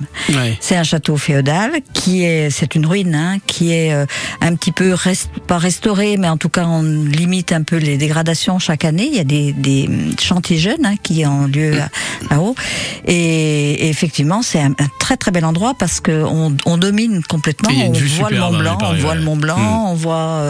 C'est 0.59 0.75
un 0.75 0.83
château 0.83 1.17
féodal 1.17 1.71
qui 1.93 2.23
est, 2.23 2.49
c'est 2.49 2.75
une 2.75 2.85
ruine, 2.85 3.15
hein, 3.15 3.37
qui 3.47 3.71
est 3.73 3.93
euh, 3.93 4.05
un 4.41 4.55
petit 4.55 4.71
peu 4.71 4.93
rest, 4.93 5.29
pas 5.47 5.57
restauré, 5.57 6.17
mais 6.17 6.29
en 6.29 6.37
tout 6.37 6.49
cas 6.49 6.65
on 6.65 6.81
limite 6.83 7.51
un 7.51 7.63
peu 7.63 7.77
les 7.77 7.97
dégradations 7.97 8.59
chaque 8.59 8.85
année. 8.85 8.98
Il 9.07 9.15
y 9.15 9.19
a 9.19 9.23
des, 9.23 9.53
des 9.53 9.89
chantiers 10.19 10.57
jeunes 10.57 10.85
hein, 10.85 10.95
qui 11.01 11.25
ont 11.25 11.45
lieu 11.47 11.71
là- 11.71 11.89
là-haut, 12.31 12.55
et, 13.05 13.15
et 13.85 13.89
effectivement 13.89 14.41
c'est 14.41 14.59
un, 14.61 14.71
un 14.71 14.87
très 14.99 15.17
très 15.17 15.31
bel 15.31 15.45
endroit 15.45 15.73
parce 15.77 15.99
que 15.99 16.23
on, 16.23 16.77
domine 16.77 17.21
complètement. 17.23 17.69
On 17.87 17.91
voit 18.19 18.29
le 18.29 18.35
Mont 18.39 18.57
Blanc, 18.59 18.77
on 18.81 18.93
voit 19.01 19.15
le 19.15 19.21
Mont 19.21 19.37
Blanc, 19.37 19.85
on 19.89 19.93
voit 19.95 20.43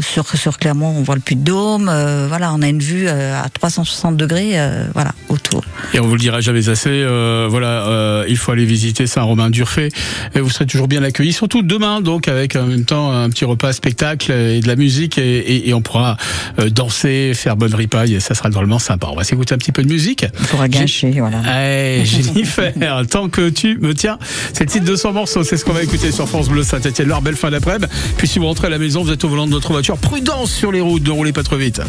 sur 0.00 0.26
sur 0.36 0.58
Clermont, 0.58 0.94
on 0.98 1.02
voit 1.02 1.14
le 1.14 1.20
Puy 1.20 1.36
de 1.36 1.42
Dôme. 1.44 1.88
euh, 1.88 2.26
voilà, 2.28 2.52
on 2.54 2.62
a 2.62 2.68
une 2.68 2.78
vue 2.80 3.06
euh, 3.08 3.40
à 3.42 3.48
360 3.48 4.16
degrés, 4.16 4.52
euh, 4.60 4.86
voilà 4.94 5.12
autour. 5.28 5.47
Et 5.94 6.00
on 6.00 6.06
vous 6.06 6.14
le 6.14 6.20
dira 6.20 6.40
jamais 6.40 6.68
assez. 6.68 6.90
euh, 6.90 7.46
voilà, 7.48 7.86
euh, 7.86 8.24
il 8.28 8.36
faut 8.36 8.52
aller 8.52 8.64
visiter 8.64 9.06
Saint-Romain-d'Urfé. 9.06 9.88
Et 10.34 10.40
vous 10.40 10.50
serez 10.50 10.66
toujours 10.66 10.88
bien 10.88 11.02
accueillis. 11.02 11.32
Surtout 11.32 11.62
demain, 11.62 12.00
donc 12.00 12.28
avec 12.28 12.56
en 12.56 12.66
même 12.66 12.84
temps 12.84 13.10
un 13.12 13.30
petit 13.30 13.44
repas 13.44 13.72
spectacle 13.72 14.30
et 14.32 14.60
de 14.60 14.66
la 14.68 14.76
musique 14.76 15.18
et, 15.18 15.38
et- 15.38 15.68
et 15.68 15.74
on 15.74 15.80
pourra 15.80 16.16
euh, 16.58 16.68
danser, 16.70 17.32
faire 17.34 17.56
bonne 17.56 17.74
ripaille. 17.74 18.14
Et 18.14 18.20
ça 18.20 18.34
sera 18.34 18.50
drôlement 18.50 18.78
sympa. 18.78 19.08
On 19.10 19.16
va 19.16 19.24
s'écouter 19.24 19.54
un 19.54 19.58
petit 19.58 19.72
peu 19.72 19.82
de 19.82 19.88
musique. 19.88 20.26
On 20.40 20.44
pourra 20.44 20.68
gâcher, 20.68 21.10
voilà. 21.18 21.40
Hey, 21.46 22.04
Jennifer, 22.06 22.72
tant 23.10 23.28
que 23.28 23.48
tu 23.48 23.78
me 23.78 23.94
tiens, 23.94 24.18
c'est 24.52 24.64
le 24.64 24.70
titre 24.70 24.84
de 24.84 24.96
son 24.96 25.12
morceau, 25.12 25.42
c'est 25.44 25.56
ce 25.56 25.64
qu'on 25.64 25.72
va 25.72 25.82
écouter 25.82 26.12
sur 26.12 26.28
France 26.28 26.48
Bleu 26.48 26.62
Saint-Etienne. 26.62 27.08
Loire, 27.08 27.22
belle 27.22 27.36
fin 27.36 27.50
d'après-midi. 27.50 27.86
Puis 28.16 28.28
si 28.28 28.38
vous 28.38 28.46
rentrez 28.46 28.66
à 28.66 28.70
la 28.70 28.78
maison, 28.78 29.02
vous 29.02 29.12
êtes 29.12 29.24
au 29.24 29.28
volant 29.28 29.46
de 29.46 29.52
notre 29.52 29.72
voiture. 29.72 29.96
Prudence 29.98 30.52
sur 30.52 30.72
les 30.72 30.80
routes, 30.80 31.04
ne 31.06 31.10
roulez 31.12 31.32
pas 31.32 31.42
trop 31.42 31.56
vite. 31.56 31.80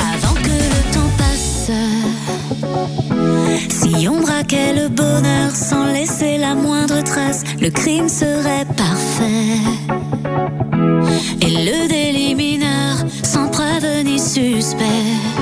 Avant 0.00 0.34
que 0.34 0.63
si 3.84 4.08
on 4.08 4.20
braquait 4.20 4.72
le 4.72 4.88
bonheur 4.88 5.50
sans 5.54 5.84
laisser 5.84 6.38
la 6.38 6.54
moindre 6.54 7.02
trace, 7.02 7.42
le 7.60 7.68
crime 7.70 8.08
serait 8.08 8.64
parfait. 8.76 9.60
Et 11.42 11.50
le 11.50 11.88
délit 11.88 12.34
mineur, 12.34 12.96
sans 13.22 13.48
preuve 13.48 14.04
ni 14.04 14.18
suspect. 14.18 15.33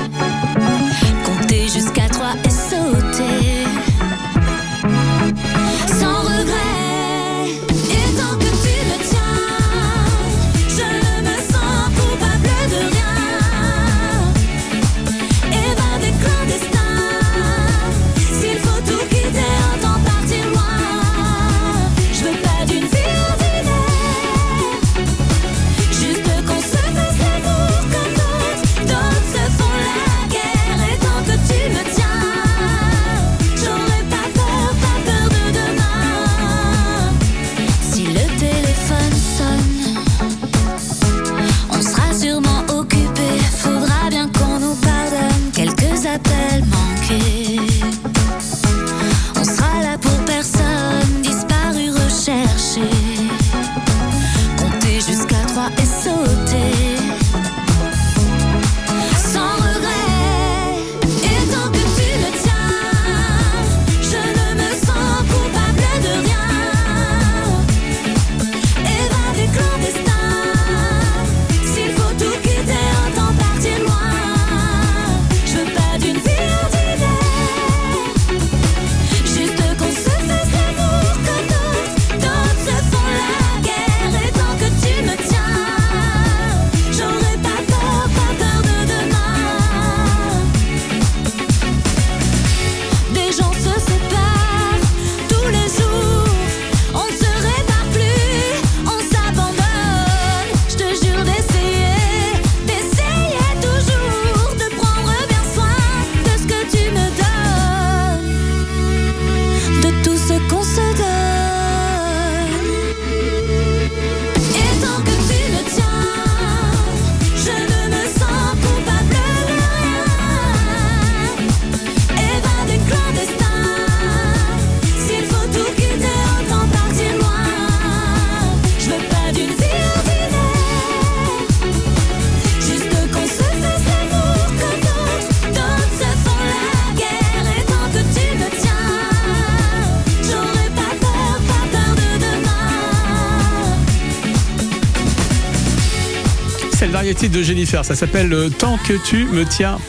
De 147.33 147.41
Jennifer, 147.41 147.83
ça 147.83 147.95
s'appelle 147.95 148.31
euh, 148.31 148.49
Tant 148.49 148.77
que 148.77 148.93
tu 148.93 149.25
me 149.25 149.43
tiens. 149.43 149.79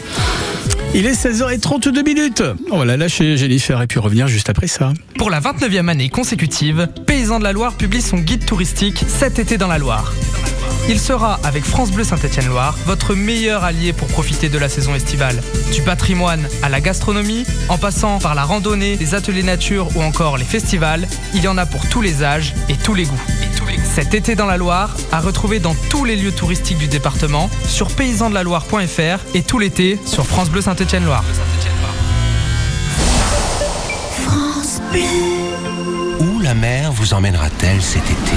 Il 0.94 1.06
est 1.06 1.12
16h32 1.12 2.04
minutes. 2.04 2.42
On 2.70 2.78
va 2.78 2.84
la 2.84 2.96
lâcher 2.96 3.36
Jennifer 3.36 3.80
et 3.82 3.86
puis 3.86 4.00
revenir 4.00 4.26
juste 4.28 4.48
après 4.48 4.66
ça. 4.66 4.92
Pour 5.18 5.30
la 5.30 5.40
29e 5.40 5.88
année 5.88 6.08
consécutive, 6.08 6.88
Paysans 7.06 7.38
de 7.38 7.44
la 7.44 7.52
Loire 7.52 7.74
publie 7.74 8.00
son 8.00 8.18
guide 8.18 8.46
touristique 8.46 9.04
cet 9.06 9.38
été 9.38 9.58
dans 9.58 9.68
la 9.68 9.78
Loire. 9.78 10.12
Il 10.86 11.00
sera, 11.00 11.40
avec 11.42 11.64
France 11.64 11.90
Bleu 11.90 12.04
Saint-Étienne-Loire, 12.04 12.76
votre 12.84 13.14
meilleur 13.14 13.64
allié 13.64 13.94
pour 13.94 14.06
profiter 14.08 14.50
de 14.50 14.58
la 14.58 14.68
saison 14.68 14.94
estivale. 14.94 15.42
Du 15.72 15.80
patrimoine 15.80 16.46
à 16.62 16.68
la 16.68 16.82
gastronomie, 16.82 17.46
en 17.70 17.78
passant 17.78 18.18
par 18.18 18.34
la 18.34 18.44
randonnée, 18.44 18.96
les 18.96 19.14
ateliers 19.14 19.42
nature 19.42 19.88
ou 19.96 20.02
encore 20.02 20.36
les 20.36 20.44
festivals, 20.44 21.08
il 21.32 21.42
y 21.42 21.48
en 21.48 21.56
a 21.56 21.64
pour 21.64 21.88
tous 21.88 22.02
les 22.02 22.22
âges 22.22 22.52
et 22.68 22.76
tous 22.76 22.92
les 22.92 23.04
goûts. 23.04 23.20
Cet 23.82 24.12
été 24.12 24.34
dans 24.34 24.44
la 24.44 24.58
Loire, 24.58 24.94
à 25.10 25.20
retrouver 25.20 25.58
dans 25.58 25.74
tous 25.88 26.04
les 26.04 26.16
lieux 26.16 26.32
touristiques 26.32 26.78
du 26.78 26.86
département, 26.86 27.48
sur 27.66 27.88
paysansdelaloire.fr 27.88 29.24
et 29.34 29.42
tout 29.42 29.58
l'été 29.58 29.98
sur 30.04 30.26
France 30.26 30.50
Bleu 30.50 30.60
Saint-Étienne-Loire. 30.60 31.24
France 34.28 34.82
Bleu. 34.92 35.00
Où 36.20 36.40
la 36.40 36.54
mer 36.54 36.92
vous 36.92 37.14
emmènera-t-elle 37.14 37.80
cet 37.80 38.04
été? 38.04 38.36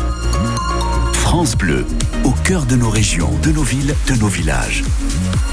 France 1.31 1.55
Bleu, 1.55 1.85
au 2.25 2.31
cœur 2.31 2.65
de 2.65 2.75
nos 2.75 2.89
régions, 2.89 3.31
de 3.41 3.53
nos 3.53 3.63
villes, 3.63 3.95
de 4.05 4.15
nos 4.15 4.27
villages. 4.27 4.83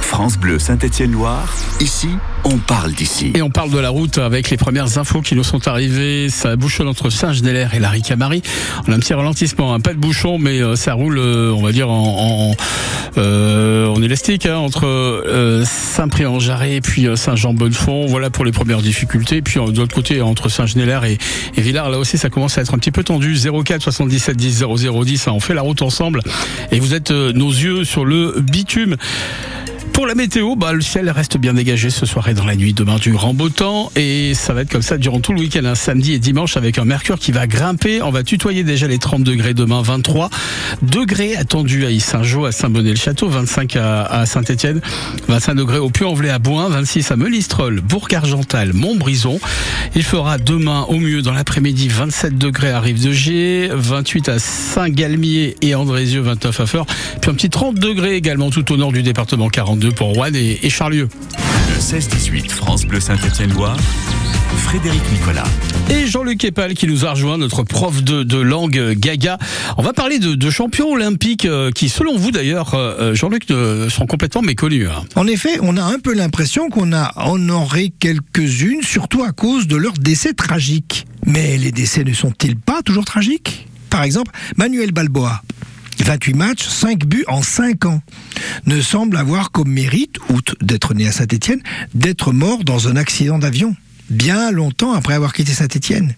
France 0.09 0.39
Bleu 0.39 0.59
Saint-Étienne-Loire, 0.59 1.55
ici, 1.81 2.09
on 2.45 2.57
parle 2.57 2.93
d'ici. 2.93 3.31
Et 3.35 3.43
on 3.43 3.51
parle 3.51 3.71
de 3.71 3.79
la 3.79 3.91
route 3.91 4.17
avec 4.17 4.49
les 4.49 4.57
premières 4.57 4.97
infos 4.97 5.21
qui 5.21 5.35
nous 5.35 5.45
sont 5.45 5.69
arrivées. 5.69 6.31
Ça 6.31 6.57
bouchonne 6.57 6.89
entre 6.89 7.11
Saint-Genélaire 7.11 7.75
et 7.75 7.79
la 7.79 7.91
Ricamari. 7.91 8.43
On 8.87 8.93
a 8.93 8.97
un 8.97 8.99
petit 9.01 9.13
ralentissement, 9.13 9.75
hein. 9.75 9.81
pas 9.81 9.93
de 9.93 9.99
bouchon, 9.99 10.39
mais 10.39 10.63
euh, 10.63 10.77
ça 10.77 10.95
roule, 10.95 11.19
euh, 11.19 11.53
on 11.55 11.63
va 11.63 11.73
dire, 11.73 11.91
en, 11.91 12.57
euh, 13.19 13.95
élastique 13.97 14.47
hein, 14.47 14.57
entre 14.57 15.63
Saint-Prix-en-Jarret 15.67 16.77
et 16.77 16.81
puis 16.81 17.07
Saint-Jean-Bonnefond. 17.15 18.07
Voilà 18.07 18.31
pour 18.31 18.47
les 18.47 18.53
premières 18.53 18.81
difficultés. 18.81 19.43
Puis 19.43 19.61
de 19.61 19.77
l'autre 19.77 19.95
côté, 19.95 20.23
entre 20.23 20.49
Saint-Genélaire 20.49 21.05
et, 21.05 21.19
et 21.57 21.61
Villars, 21.61 21.91
là 21.91 21.99
aussi, 21.99 22.17
ça 22.17 22.31
commence 22.31 22.57
à 22.57 22.63
être 22.63 22.75
un 22.75 22.79
petit 22.79 22.93
peu 22.93 23.05
tendu. 23.05 23.37
04 23.37 23.83
77 23.83 24.37
10 24.37 24.65
00 24.79 25.05
10, 25.05 25.29
hein. 25.29 25.33
on 25.35 25.41
fait 25.41 25.55
la 25.55 25.63
route 25.63 25.83
ensemble. 25.83 26.23
Et 26.73 26.81
vous 26.81 26.95
êtes 26.95 27.11
nos 27.11 27.51
yeux 27.51 27.85
sur 27.85 28.07
le 28.07 28.41
bitume. 28.41 28.97
Pour 29.99 30.07
la 30.07 30.15
météo, 30.15 30.55
bah, 30.55 30.73
le 30.73 30.81
ciel 30.81 31.11
reste 31.11 31.39
bien 31.39 31.55
dégagé 31.55 31.91
ce 31.91 32.07
soir 32.07 32.29
et 32.29 32.35
dans 32.35 32.45
la 32.45 32.55
nuit. 32.55 32.73
Demain, 32.73 32.99
du 32.99 33.11
grand 33.11 33.35
beau 33.35 33.49
temps. 33.49 33.91
Et 33.97 34.33
ça 34.35 34.55
va 34.55 34.61
être 34.61 34.71
comme 34.71 34.81
ça 34.81 34.97
durant 34.97 35.19
tout 35.19 35.33
le 35.33 35.41
week-end, 35.41 35.65
un 35.65 35.75
samedi 35.75 36.13
et 36.13 36.21
dimanche, 36.21 36.57
avec 36.57 36.79
un 36.79 36.85
mercure 36.85 37.19
qui 37.19 37.33
va 37.33 37.49
grimper. 37.49 38.01
On 38.01 38.13
va 38.13 38.23
tutoyer 38.23 38.63
déjà 38.63 38.87
les 38.87 38.99
30 38.99 39.25
degrés 39.25 39.55
demain, 39.55 39.83
23 39.83 40.31
degrés 40.83 41.35
attendus 41.35 41.85
à 41.85 41.99
Saint-Jean, 41.99 42.45
à 42.45 42.53
Saint-Bonnet-le-Château, 42.53 43.29
25 43.29 43.75
à, 43.75 44.25
Saint-Étienne, 44.25 44.81
25 45.27 45.55
degrés 45.55 45.79
au 45.79 45.91
Puy-en-Velay 45.91 46.31
à 46.31 46.39
Boin, 46.39 46.69
26 46.69 47.11
à 47.11 47.17
Melistrol, 47.17 47.81
Bourg-Argental, 47.81 48.75
Montbrison. 48.75 49.41
Il 49.97 50.05
fera 50.05 50.39
demain 50.39 50.87
au 50.89 50.99
mieux 50.99 51.23
dans 51.23 51.33
l'après-midi 51.33 51.89
27 51.89 52.39
degrés 52.39 52.71
à 52.71 52.79
Rive-de-Gier, 52.79 53.71
28 53.75 54.29
à 54.29 54.39
Saint-Galmier 54.39 55.57
et 55.61 55.75
Andrézieux, 55.75 56.21
29 56.21 56.61
à 56.61 56.67
Feur. 56.67 56.87
Puis 57.21 57.33
un 57.33 57.35
petit 57.35 57.51
30 57.51 57.75
degrés 57.75 58.15
également 58.15 58.51
tout 58.51 58.71
au 58.73 58.77
nord 58.77 58.93
du 58.93 59.03
département, 59.03 59.49
42 59.49 59.88
pour 59.91 60.15
Rouen 60.15 60.33
et, 60.35 60.59
et 60.63 60.71
Charlieu. 60.71 61.09
Le 61.69 61.81
16-18 61.81 62.49
France 62.51 62.85
Bleu 62.85 63.01
Saint-Étienne-Loire, 63.01 63.77
Frédéric 64.59 65.03
Nicolas. 65.13 65.45
Et 65.91 66.07
Jean-Luc 66.07 66.45
Epal 66.45 66.75
qui 66.75 66.87
nous 66.87 67.05
a 67.07 67.13
rejoint, 67.13 67.39
notre 67.39 67.63
prof 67.63 68.03
de, 68.03 68.23
de 68.23 68.39
langue 68.39 68.79
euh, 68.79 68.95
gaga. 68.97 69.39
On 69.77 69.83
va 69.83 69.93
parler 69.93 70.19
de, 70.19 70.35
de 70.35 70.51
champions 70.51 70.89
olympiques 70.91 71.45
euh, 71.47 71.71
qui, 71.71 71.89
selon 71.89 72.17
vous 72.17 72.31
d'ailleurs, 72.31 72.75
euh, 72.75 73.15
Jean-Luc, 73.15 73.51
euh, 73.51 73.89
sont 73.89 74.07
complètement 74.07 74.43
méconnus. 74.43 74.89
hein. 74.89 75.05
En 75.17 75.27
effet, 75.27 75.59
on 75.63 75.77
a 75.77 75.83
un 75.83 75.99
peu 75.99 76.13
l'impression 76.15 76.69
qu'on 76.69 76.93
a 76.93 77.13
honoré 77.31 77.93
quelques-unes, 77.99 78.83
surtout 78.83 79.23
à 79.23 79.33
cause 79.33 79.67
de 79.67 79.77
leur 79.77 79.95
décès 79.95 80.33
tragique. 80.35 81.07
Mais 81.27 81.57
les 81.57 81.73
décès 81.73 82.05
ne 82.05 82.13
sont-ils 82.13 82.57
pas 82.57 82.83
toujours 82.83 83.05
tragiques? 83.05 83.67
Par 83.91 84.03
exemple, 84.03 84.33
Manuel 84.57 84.93
Balboa. 84.93 85.43
28 86.03 86.35
matchs, 86.35 86.67
5 86.67 87.05
buts 87.07 87.25
en 87.29 87.43
5 87.43 87.87
ans. 87.87 88.03
Ne 88.67 88.81
semble 88.81 89.17
avoir 89.17 89.51
comme 89.51 89.71
mérite, 89.71 90.17
outre 90.31 90.55
d'être 90.61 90.95
né 90.95 91.07
à 91.07 91.13
Saint-Étienne, 91.13 91.63
d'être 91.95 92.33
mort 92.33 92.65
dans 92.65 92.89
un 92.89 92.97
accident 92.97 93.39
d'avion. 93.39 93.77
Bien 94.11 94.51
longtemps 94.51 94.93
après 94.93 95.15
avoir 95.15 95.33
quitté 95.33 95.53
Saint-Étienne. 95.53 96.15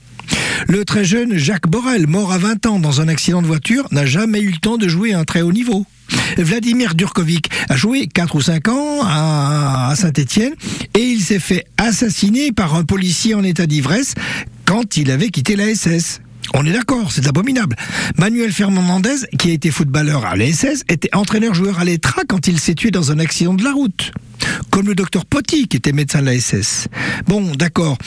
Le 0.68 0.84
très 0.84 1.04
jeune 1.04 1.36
Jacques 1.36 1.68
Borel, 1.68 2.06
mort 2.06 2.32
à 2.32 2.38
20 2.38 2.66
ans 2.66 2.78
dans 2.78 3.00
un 3.00 3.08
accident 3.08 3.42
de 3.42 3.46
voiture, 3.46 3.86
n'a 3.90 4.06
jamais 4.06 4.40
eu 4.40 4.50
le 4.50 4.58
temps 4.58 4.76
de 4.76 4.88
jouer 4.88 5.14
à 5.14 5.18
un 5.18 5.24
très 5.24 5.42
haut 5.42 5.52
niveau. 5.52 5.86
Vladimir 6.36 6.94
Durkovic 6.94 7.50
a 7.68 7.76
joué 7.76 8.06
4 8.06 8.36
ou 8.36 8.40
5 8.40 8.68
ans 8.68 9.00
à, 9.04 9.92
Saint-Étienne 9.96 10.54
et 10.94 11.02
il 11.02 11.20
s'est 11.20 11.38
fait 11.38 11.64
assassiner 11.76 12.52
par 12.52 12.74
un 12.74 12.84
policier 12.84 13.34
en 13.34 13.42
état 13.42 13.66
d'ivresse 13.66 14.14
quand 14.64 14.96
il 14.96 15.10
avait 15.10 15.30
quitté 15.30 15.56
la 15.56 15.74
SS. 15.74 16.20
On 16.54 16.66
est 16.66 16.72
d'accord, 16.72 17.12
c'est 17.12 17.26
abominable. 17.26 17.76
Manuel 18.18 18.52
Fernandez, 18.52 19.26
qui 19.38 19.50
a 19.50 19.52
été 19.52 19.70
footballeur 19.70 20.26
à 20.26 20.36
l'ASS, 20.36 20.84
était 20.88 21.14
entraîneur-joueur 21.14 21.78
à 21.78 21.84
l'ETRA 21.84 22.22
quand 22.28 22.48
il 22.48 22.58
s'est 22.58 22.74
tué 22.74 22.90
dans 22.90 23.12
un 23.12 23.18
accident 23.18 23.54
de 23.54 23.62
la 23.62 23.72
route. 23.72 24.12
Comme 24.70 24.86
le 24.86 24.94
docteur 24.94 25.26
Potti, 25.26 25.68
qui 25.68 25.76
était 25.76 25.92
médecin 25.92 26.20
de 26.20 26.26
l'ASS. 26.26 26.88
Bon, 27.26 27.54
d'accord. 27.54 27.98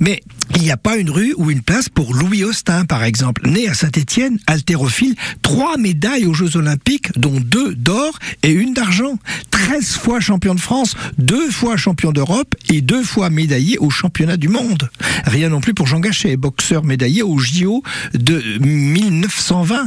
Mais 0.00 0.20
il 0.54 0.62
n'y 0.62 0.70
a 0.70 0.76
pas 0.76 0.96
une 0.96 1.10
rue 1.10 1.34
ou 1.36 1.50
une 1.50 1.62
place 1.62 1.88
pour 1.88 2.14
Louis 2.14 2.44
Austin, 2.44 2.84
par 2.84 3.04
exemple. 3.04 3.48
Né 3.48 3.68
à 3.68 3.74
Saint-Étienne, 3.74 4.38
haltérophile, 4.46 5.14
trois 5.40 5.76
médailles 5.76 6.26
aux 6.26 6.34
Jeux 6.34 6.56
Olympiques, 6.56 7.18
dont 7.18 7.40
deux 7.40 7.74
d'or 7.74 8.18
et 8.42 8.50
une 8.50 8.74
d'argent. 8.74 9.18
13 9.50 9.96
fois 9.96 10.20
champion 10.20 10.54
de 10.54 10.60
France, 10.60 10.94
deux 11.18 11.50
fois 11.50 11.76
champion 11.76 12.12
d'Europe 12.12 12.54
et 12.68 12.80
deux 12.80 13.02
fois 13.02 13.30
médaillé 13.30 13.78
au 13.78 13.90
championnat 13.90 14.36
du 14.36 14.48
monde. 14.48 14.90
Rien 15.24 15.48
non 15.48 15.60
plus 15.60 15.74
pour 15.74 15.86
Jean 15.86 16.00
Gachet, 16.00 16.36
boxeur 16.36 16.84
médaillé 16.84 17.22
au 17.22 17.38
JO 17.38 17.82
de 18.14 18.42
1920 18.60 19.86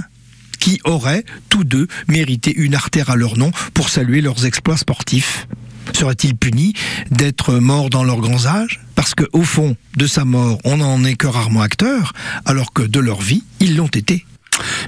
qui 0.60 0.80
auraient 0.84 1.26
tous 1.50 1.64
deux 1.64 1.88
mérité 2.08 2.54
une 2.56 2.74
artère 2.74 3.10
à 3.10 3.16
leur 3.16 3.38
nom 3.38 3.52
pour 3.74 3.90
saluer 3.90 4.22
leurs 4.22 4.46
exploits 4.46 4.78
sportifs. 4.78 5.48
Serait-il 5.96 6.36
puni 6.36 6.74
d'être 7.10 7.54
mort 7.54 7.90
dans 7.90 8.04
leurs 8.04 8.20
grands 8.20 8.48
âges? 8.48 8.82
Parce 8.96 9.16
que 9.16 9.24
au 9.32 9.44
fond 9.44 9.78
de 9.96 10.08
sa 10.08 10.26
mort, 10.26 10.58
on 10.66 10.76
n'en 10.78 11.06
est 11.06 11.16
que 11.16 11.26
rarement 11.26 11.62
acteur, 11.62 12.12
alors 12.44 12.74
que 12.74 12.82
de 12.82 13.00
leur 13.00 13.22
vie, 13.22 13.44
ils 13.62 13.78
l'ont 13.78 13.88
été. 13.88 14.26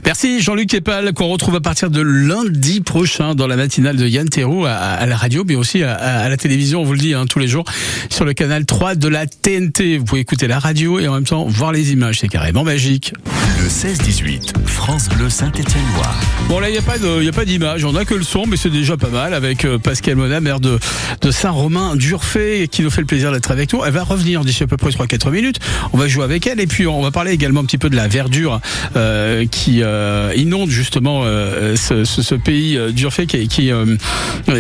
Merci 0.06 0.42
Jean-Luc 0.42 0.74
Epal, 0.74 1.14
qu'on 1.14 1.28
retrouve 1.28 1.56
à 1.56 1.62
partir 1.62 1.90
de 1.90 2.02
lundi 2.02 2.82
prochain 2.82 3.36
dans 3.36 3.48
la 3.48 3.56
matinale 3.56 3.98
de 3.98 4.08
Yann 4.08 4.28
Théroux 4.30 4.66
à, 4.66 4.72
à 4.74 5.06
la 5.06 5.18
radio, 5.18 5.44
mais 5.46 5.56
aussi 5.56 5.84
à, 5.84 5.94
à 5.96 6.30
la 6.30 6.38
télévision, 6.38 6.82
on 6.82 6.84
vous 6.86 6.94
le 6.94 7.00
dit, 7.00 7.14
hein, 7.14 7.26
tous 7.28 7.40
les 7.40 7.48
jours, 7.48 7.66
sur 8.10 8.24
le 8.26 8.34
canal 8.34 8.66
3 8.66 8.96
de 8.96 9.08
la 9.08 9.26
TNT. 9.28 9.98
Vous 9.98 10.06
pouvez 10.06 10.22
écouter 10.22 10.48
la 10.48 10.60
radio 10.60 11.00
et 11.00 11.08
en 11.08 11.14
même 11.16 11.26
temps 11.26 11.46
voir 11.46 11.72
les 11.72 11.92
images, 11.92 12.20
c'est 12.20 12.28
carrément 12.30 12.64
magique. 12.64 13.14
Le 13.62 13.68
16-18 13.70 14.54
France 14.66 15.10
Bleu 15.10 15.30
Saint-Étienne-Loire. 15.30 16.16
Bon 16.48 16.60
là, 16.60 16.70
il 16.70 16.74
n'y 16.74 16.78
a 16.78 16.82
pas 16.84 16.98
de- 17.00 17.24
y 17.24 17.28
a 17.28 17.32
pas 17.34 17.44
d'image, 17.46 17.84
on 17.84 17.96
a 17.96 18.06
que 18.06 18.14
le 18.14 18.24
son, 18.24 18.46
mais 18.48 18.56
c'est 18.56 18.70
déjà 18.70 18.96
pas 18.98 19.10
mal, 19.10 19.34
avec 19.34 19.66
euh, 19.66 19.78
Pascal 19.78 20.16
Mona, 20.16 20.40
maire 20.40 20.60
de, 20.60 20.80
de 21.22 21.32
Saint-Romain-d'Urfé, 21.32 22.68
qui 22.72 22.82
nous 22.84 22.90
fait 22.90 23.02
le 23.02 23.08
plaisir 23.08 23.32
d'être 23.32 23.52
avec 23.52 23.74
nous. 23.74 23.84
Elle 23.84 23.94
va 23.94 24.04
revenir 24.04 24.46
d'ici 24.46 24.64
à 24.64 24.68
peu 24.68 24.78
près 24.78 24.92
3-4 24.92 25.32
minutes, 25.32 25.60
on 25.92 25.98
va 25.98 26.08
jouer 26.08 26.24
avec 26.24 26.46
elle, 26.48 26.60
et 26.60 26.68
puis 26.68 26.88
on 26.88 27.02
va 27.02 27.12
parler 27.12 27.32
également 27.32 27.62
un 27.62 27.66
petit 27.66 27.78
peu 27.78 27.90
de 27.90 27.96
la 27.96 28.08
verdure 28.08 28.62
euh, 28.96 29.46
qui 29.50 29.57
euh, 29.80 30.34
inonde 30.36 30.70
justement 30.70 31.22
euh, 31.26 31.76
ce, 31.76 32.36
pays 32.36 32.78
euh, 32.78 32.92
d'Urfé, 32.92 33.26
qui, 33.26 33.38
est- 33.38 33.48
qui, 33.48 33.72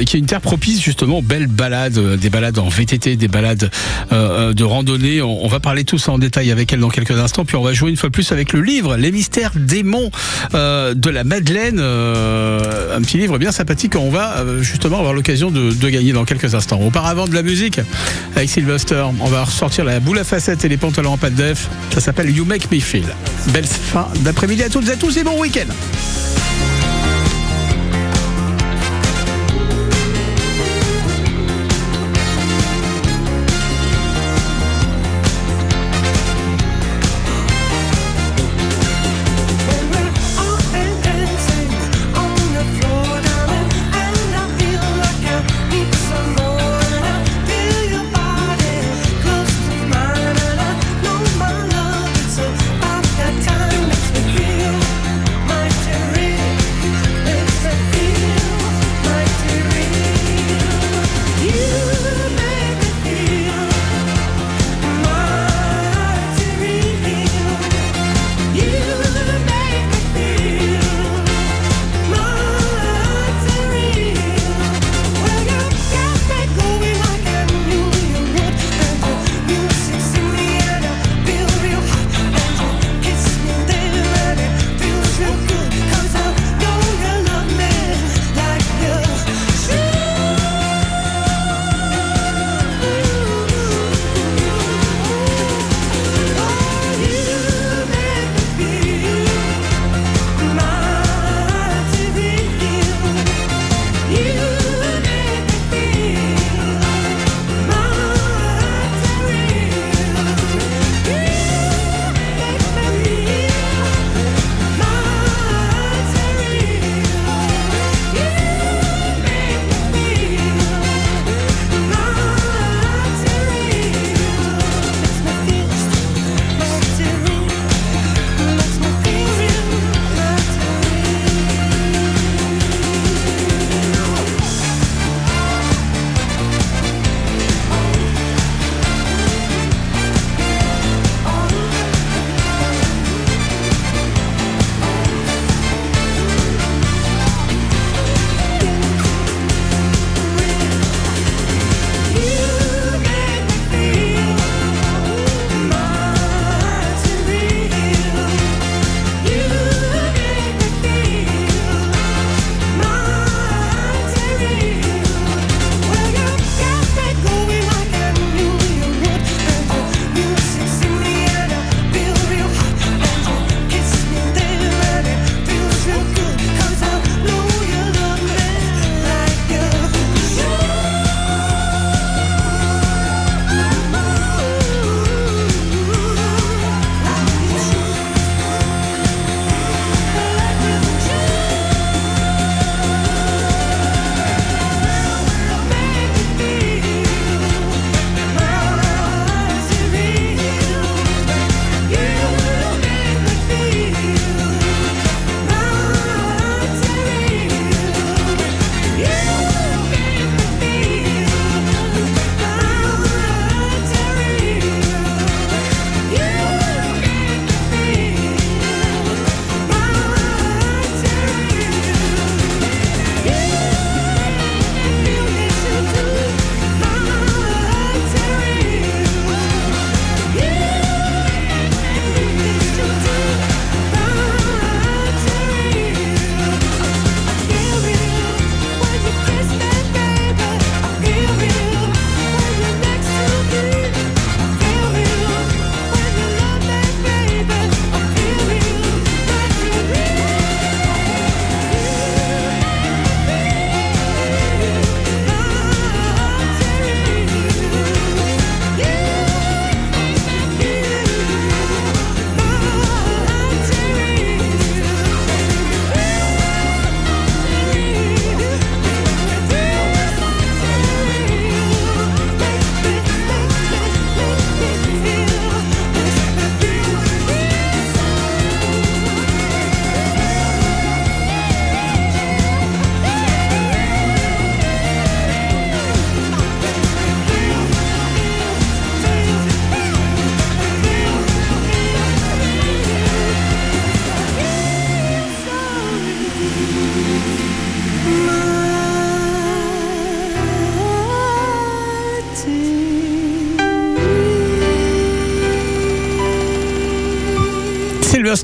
qui 0.05 0.17
est 0.17 0.19
une 0.19 0.25
terre 0.25 0.41
propice 0.41 0.81
justement 0.81 1.19
aux 1.19 1.21
belles 1.21 1.47
balades, 1.47 2.17
des 2.17 2.29
balades 2.29 2.59
en 2.59 2.67
VTT, 2.67 3.15
des 3.15 3.27
balades 3.27 3.69
de 4.11 4.63
randonnée. 4.63 5.21
On, 5.21 5.45
on 5.45 5.47
va 5.47 5.59
parler 5.59 5.83
tout 5.83 5.97
ça 5.97 6.11
en 6.11 6.17
détail 6.19 6.51
avec 6.51 6.71
elle 6.73 6.79
dans 6.79 6.89
quelques 6.89 7.11
instants, 7.17 7.45
puis 7.45 7.55
on 7.55 7.63
va 7.63 7.73
jouer 7.73 7.89
une 7.89 7.97
fois 7.97 8.09
de 8.09 8.13
plus 8.13 8.31
avec 8.31 8.53
le 8.53 8.61
livre 8.61 8.97
Les 8.97 9.11
mystères 9.11 9.51
des 9.55 9.83
monts 9.83 10.11
de 10.53 11.09
la 11.09 11.23
Madeleine, 11.23 11.79
un 11.79 13.01
petit 13.01 13.17
livre 13.17 13.37
bien 13.37 13.51
sympathique 13.51 13.93
qu'on 13.93 14.09
va 14.09 14.43
justement 14.61 14.97
avoir 14.97 15.13
l'occasion 15.13 15.51
de, 15.51 15.89
gagner 15.89 16.11
dans 16.13 16.25
quelques 16.25 16.53
instants. 16.55 16.79
Auparavant 16.81 17.27
de 17.27 17.33
la 17.33 17.43
musique 17.43 17.79
avec 18.35 18.49
Sylvester, 18.49 19.05
on 19.19 19.27
va 19.27 19.43
ressortir 19.43 19.85
la 19.85 19.99
boule 19.99 20.19
à 20.19 20.23
facettes 20.23 20.65
et 20.65 20.69
les 20.69 20.77
pantalons 20.77 21.13
en 21.13 21.17
pâte 21.17 21.35
d'œuf. 21.35 21.67
Ça 21.93 22.01
s'appelle 22.01 22.29
You 22.35 22.45
Make 22.45 22.71
Me 22.71 22.79
Feel. 22.79 23.05
Belle 23.53 23.65
fin 23.65 24.07
d'après-midi 24.21 24.63
à 24.63 24.69
toutes 24.69 24.86
à 24.89 24.95
tous 24.95 25.17
et 25.17 25.23
bon 25.23 25.39
week-end. 25.39 25.67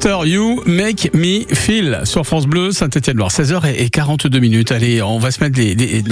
You 0.05 0.61
Make 0.65 1.11
Me 1.13 1.45
Feel 1.55 2.01
sur 2.03 2.25
France 2.25 2.45
Bleu, 2.45 2.73
Saint-Etienne-Loire, 2.73 3.29
16h42 3.29 4.37
minutes. 4.41 4.73
Allez, 4.73 5.01
on 5.01 5.17
va 5.17 5.31
se 5.31 5.41
mettre 5.41 5.57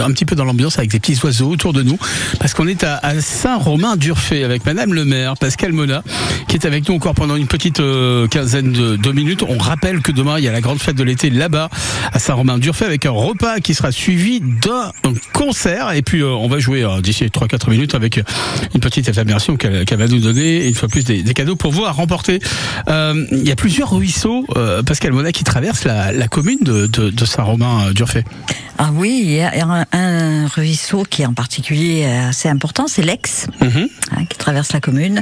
un 0.01 0.11
petit 0.11 0.23
peu 0.23 0.33
dans 0.33 0.45
l'ambiance 0.45 0.77
avec 0.77 0.89
des 0.91 0.99
petits 1.01 1.19
oiseaux 1.25 1.49
autour 1.49 1.73
de 1.73 1.83
nous, 1.83 1.97
parce 2.39 2.53
qu'on 2.53 2.67
est 2.67 2.85
à, 2.85 3.01
Saint-Romain-d'Urfé 3.19 4.45
avec 4.45 4.65
Madame 4.65 4.93
le 4.93 5.03
maire, 5.03 5.33
Pascal 5.35 5.73
Mona, 5.73 6.03
qui 6.47 6.55
est 6.55 6.65
avec 6.65 6.87
nous 6.87 6.95
encore 6.95 7.15
pendant 7.15 7.35
une 7.35 7.47
petite 7.47 7.81
euh, 7.81 8.27
quinzaine 8.27 8.71
de, 8.71 9.11
minutes. 9.11 9.43
On 9.47 9.57
rappelle 9.57 10.01
que 10.01 10.13
demain, 10.13 10.37
il 10.37 10.45
y 10.45 10.47
a 10.47 10.53
la 10.53 10.61
grande 10.61 10.79
fête 10.79 10.95
de 10.95 11.03
l'été 11.03 11.29
là-bas, 11.29 11.69
à 12.13 12.17
Saint-Romain-d'Urfé, 12.17 12.85
avec 12.85 13.05
un 13.05 13.11
repas 13.11 13.59
qui 13.59 13.73
sera 13.73 13.91
suivi 13.91 14.39
d'un 14.39 14.91
concert. 15.33 15.91
Et 15.91 16.01
puis, 16.01 16.21
euh, 16.21 16.29
on 16.29 16.47
va 16.47 16.59
jouer 16.59 16.83
euh, 16.83 17.01
d'ici 17.01 17.25
3-4 17.25 17.69
minutes 17.69 17.93
avec 17.93 18.21
une 18.73 18.79
petite 18.79 19.09
éphémération 19.09 19.57
qu'elle 19.57 19.97
va 19.97 20.07
nous 20.07 20.19
donner, 20.19 20.65
une 20.65 20.75
fois 20.75 20.87
plus 20.87 21.03
des, 21.03 21.23
des 21.23 21.33
cadeaux 21.33 21.57
pour 21.57 21.73
vous 21.73 21.83
à 21.83 21.91
remporter. 21.91 22.39
Il 22.87 23.43
y 23.43 23.51
a 23.51 23.55
plusieurs 23.55 23.80
ruisseaux, 23.83 24.45
euh, 24.55 24.83
Pascal 24.83 25.11
Mona, 25.13 25.31
qui 25.31 25.43
traversent 25.43 25.85
la, 25.85 26.11
la 26.11 26.27
commune 26.27 26.59
de, 26.61 26.87
de, 26.87 27.09
de 27.09 27.25
Saint-Romain-d'Urfé. 27.25 28.23
Ah 28.77 28.89
oui, 28.95 29.21
il 29.23 29.31
y 29.33 29.41
a 29.41 29.51
un, 29.67 29.85
un 29.91 30.47
ruisseau 30.47 31.03
qui 31.07 31.21
est 31.21 31.25
en 31.25 31.33
particulier 31.33 32.05
assez 32.05 32.49
important, 32.49 32.87
c'est 32.87 33.03
l'Aix, 33.03 33.19
Mhm. 33.61 33.87
hein, 34.17 34.25
qui 34.27 34.37
traverse 34.37 34.73
la 34.73 34.79
commune. 34.79 35.21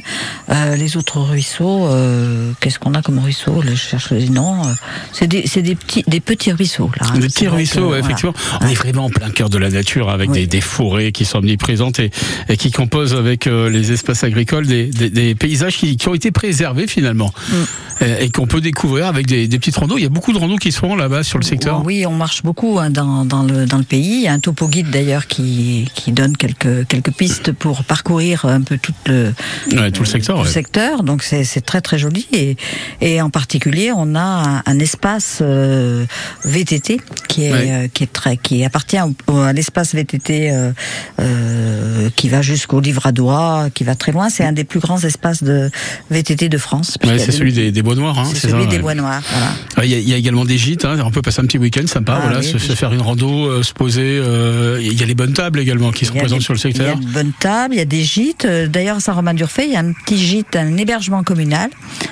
Euh, 0.49 0.75
les 0.77 0.95
autres 0.95 1.19
ruisseaux, 1.19 1.87
euh, 1.87 2.51
qu'est-ce 2.61 2.79
qu'on 2.79 2.93
a 2.93 3.01
comme 3.01 3.19
ruisseau? 3.19 3.61
Je 3.65 3.75
cherche 3.75 4.11
les 4.11 4.29
noms. 4.29 4.61
euh, 4.65 4.73
C'est 5.11 5.27
des, 5.27 5.41
des 5.43 5.75
petits, 5.75 6.03
des 6.07 6.19
petits 6.21 6.51
ruisseaux 6.53 6.89
là. 6.99 7.07
Des 7.15 7.21
C'est 7.23 7.27
petits 7.27 7.47
ruisseaux, 7.47 7.75
que, 7.75 7.83
ouais, 7.85 7.87
voilà. 8.01 8.05
effectivement. 8.05 8.33
On 8.61 8.67
est 8.67 8.75
vraiment 8.75 9.05
en 9.05 9.09
plein 9.09 9.29
cœur 9.29 9.49
de 9.49 9.57
la 9.57 9.69
nature 9.69 10.09
avec 10.09 10.31
des, 10.31 10.47
des 10.47 10.61
forêts 10.61 11.11
qui 11.11 11.25
sont 11.25 11.39
omniprésentes 11.39 11.99
et, 11.99 12.11
et 12.47 12.55
qui 12.55 12.71
composent 12.71 13.13
avec 13.15 13.47
euh, 13.47 13.69
les 13.69 13.91
espaces 13.91 14.23
agricoles 14.23 14.67
des, 14.67 14.85
des- 14.87 15.09
des 15.09 15.35
paysages 15.35 15.77
qui, 15.77 15.97
qui 15.97 16.07
ont 16.07 16.13
été 16.15 16.31
préservés 16.31 16.87
finalement 16.87 17.33
Mm. 17.49 18.03
et, 18.05 18.25
et 18.25 18.29
qu'on 18.31 18.47
peut 18.49 18.61
découvrir 18.61 19.05
avec 19.07 19.25
des, 19.27 19.47
des 19.47 19.59
petites 19.59 19.75
randos. 19.77 19.97
Il 19.97 20.03
y 20.03 20.05
a 20.05 20.09
beaucoup 20.09 20.33
de 20.33 20.37
randos 20.37 20.57
qui 20.57 20.71
se 20.71 20.79
font 20.79 20.95
là-bas 20.95 21.23
sur 21.23 21.39
le 21.39 21.45
secteur. 21.45 21.83
Oui, 21.85 22.05
on 22.05 22.11
marche 22.13 22.43
beaucoup 22.43 22.79
hein, 22.79 22.89
dans, 22.89 23.23
dans, 23.23 23.43
le, 23.43 23.65
dans 23.65 23.77
le 23.77 23.83
pays. 23.83 24.15
Il 24.17 24.21
y 24.23 24.27
a 24.27 24.33
un 24.33 24.39
topo 24.39 24.67
guide 24.67 24.89
d'ailleurs 24.89 25.27
qui, 25.27 25.87
qui 25.95 26.11
donne 26.11 26.35
quelques, 26.35 26.87
quelques 26.87 27.11
pistes 27.13 27.51
pour 27.53 27.83
parcourir 27.85 28.45
un 28.45 28.61
peu 28.61 28.77
tout 28.77 28.93
le, 29.05 29.33
Ouais, 29.71 29.91
tout 29.91 30.01
le 30.03 30.07
secteur. 30.07 30.35
tout 30.37 30.41
le 30.43 30.47
ouais. 30.47 30.53
secteur. 30.53 31.03
Donc 31.03 31.23
c'est 31.23 31.61
très 31.65 31.81
très 31.81 31.97
joli. 31.97 32.27
Et, 32.33 32.57
et 33.01 33.21
en 33.21 33.29
particulier, 33.29 33.91
on 33.95 34.15
a 34.15 34.19
un, 34.21 34.63
un 34.65 34.79
espace 34.79 35.39
euh, 35.41 36.05
VTT 36.43 36.99
qui 37.27 37.45
est, 37.45 37.53
Ouais. 37.53 37.71
euh, 37.71 37.87
qui 37.93 38.03
est 38.03 38.11
très 38.11 38.35
qui 38.37 38.63
appartient 38.65 38.99
au- 39.01 39.15
au- 39.33 39.39
à 39.39 39.53
l'espace 39.53 39.93
VTT 39.95 40.51
euh, 40.51 40.71
euh, 41.19 42.09
qui 42.15 42.29
va 42.29 42.41
jusqu'au 42.41 42.79
Livradois, 42.79 43.69
qui 43.73 43.83
va 43.83 43.95
très 43.95 44.11
loin. 44.11 44.29
C'est 44.29 44.43
un 44.43 44.51
des 44.53 44.63
plus 44.63 44.79
grands 44.79 44.99
espaces 44.99 45.43
de 45.43 45.69
VTT 46.09 46.49
de 46.49 46.57
France. 46.57 46.97
C'est 47.03 47.31
celui 47.31 47.53
des, 47.53 47.71
des 47.71 47.81
Bois 47.81 47.95
Noirs. 47.95 48.17
Hein, 48.19 48.25
celui 48.39 48.63
ça, 48.63 48.69
des 48.69 48.75
ouais. 48.77 48.81
Bois 48.81 48.95
Noirs. 48.95 49.21
Voilà. 49.31 49.47
Ouais, 49.77 49.87
Il 49.87 49.91
y, 49.91 49.95
a- 49.95 49.99
il 49.99 50.09
y 50.09 50.13
a 50.13 50.17
également 50.17 50.45
des 50.45 50.57
gîtes, 50.57 50.85
hein, 50.85 50.97
on 51.05 51.11
peut 51.11 51.21
passer 51.21 51.41
un 51.41 51.45
petit 51.45 51.57
week-end 51.57 51.85
sympa, 51.87 52.15
Ah 52.17 52.21
voilà, 52.23 52.39
oui, 52.39 52.45
se, 52.45 52.53
des 52.53 52.59
se 52.59 52.73
faire 52.73 52.91
une 52.93 53.01
rando, 53.01 53.45
euh, 53.47 53.63
se 53.63 53.73
poser. 53.73 54.19
euh, 54.21 54.79
Il 54.81 54.99
y 54.99 55.03
a 55.03 55.05
les 55.05 55.15
bonnes 55.15 55.33
tables 55.33 55.59
également 55.59 55.91
qui 55.91 56.05
sont 56.05 56.15
présentes 56.15 56.39
des- 56.39 56.43
sur 56.45 56.53
le 56.53 56.59
Il 56.59 56.69
y 56.69 56.73
secteur. 56.73 56.97
a 56.97 56.99
de 56.99 57.05
bonnes 57.05 57.33
tables, 57.39 57.75
il 57.75 57.77
y 57.77 57.81
a 57.81 57.85
des 57.85 58.03
gîtes. 58.03 58.45
Euh, 58.45 58.67
D'ailleurs, 58.67 58.97
à 58.97 58.99
Saint-Romain-d'Urfé, 58.99 59.65
il 59.65 59.73
y 59.73 59.75
a 59.75 59.79
un 59.79 59.93
petit 59.93 60.17
gîte, 60.17 60.55
un 60.55 60.75
hébergement 60.77 61.23
communal. 61.23 61.69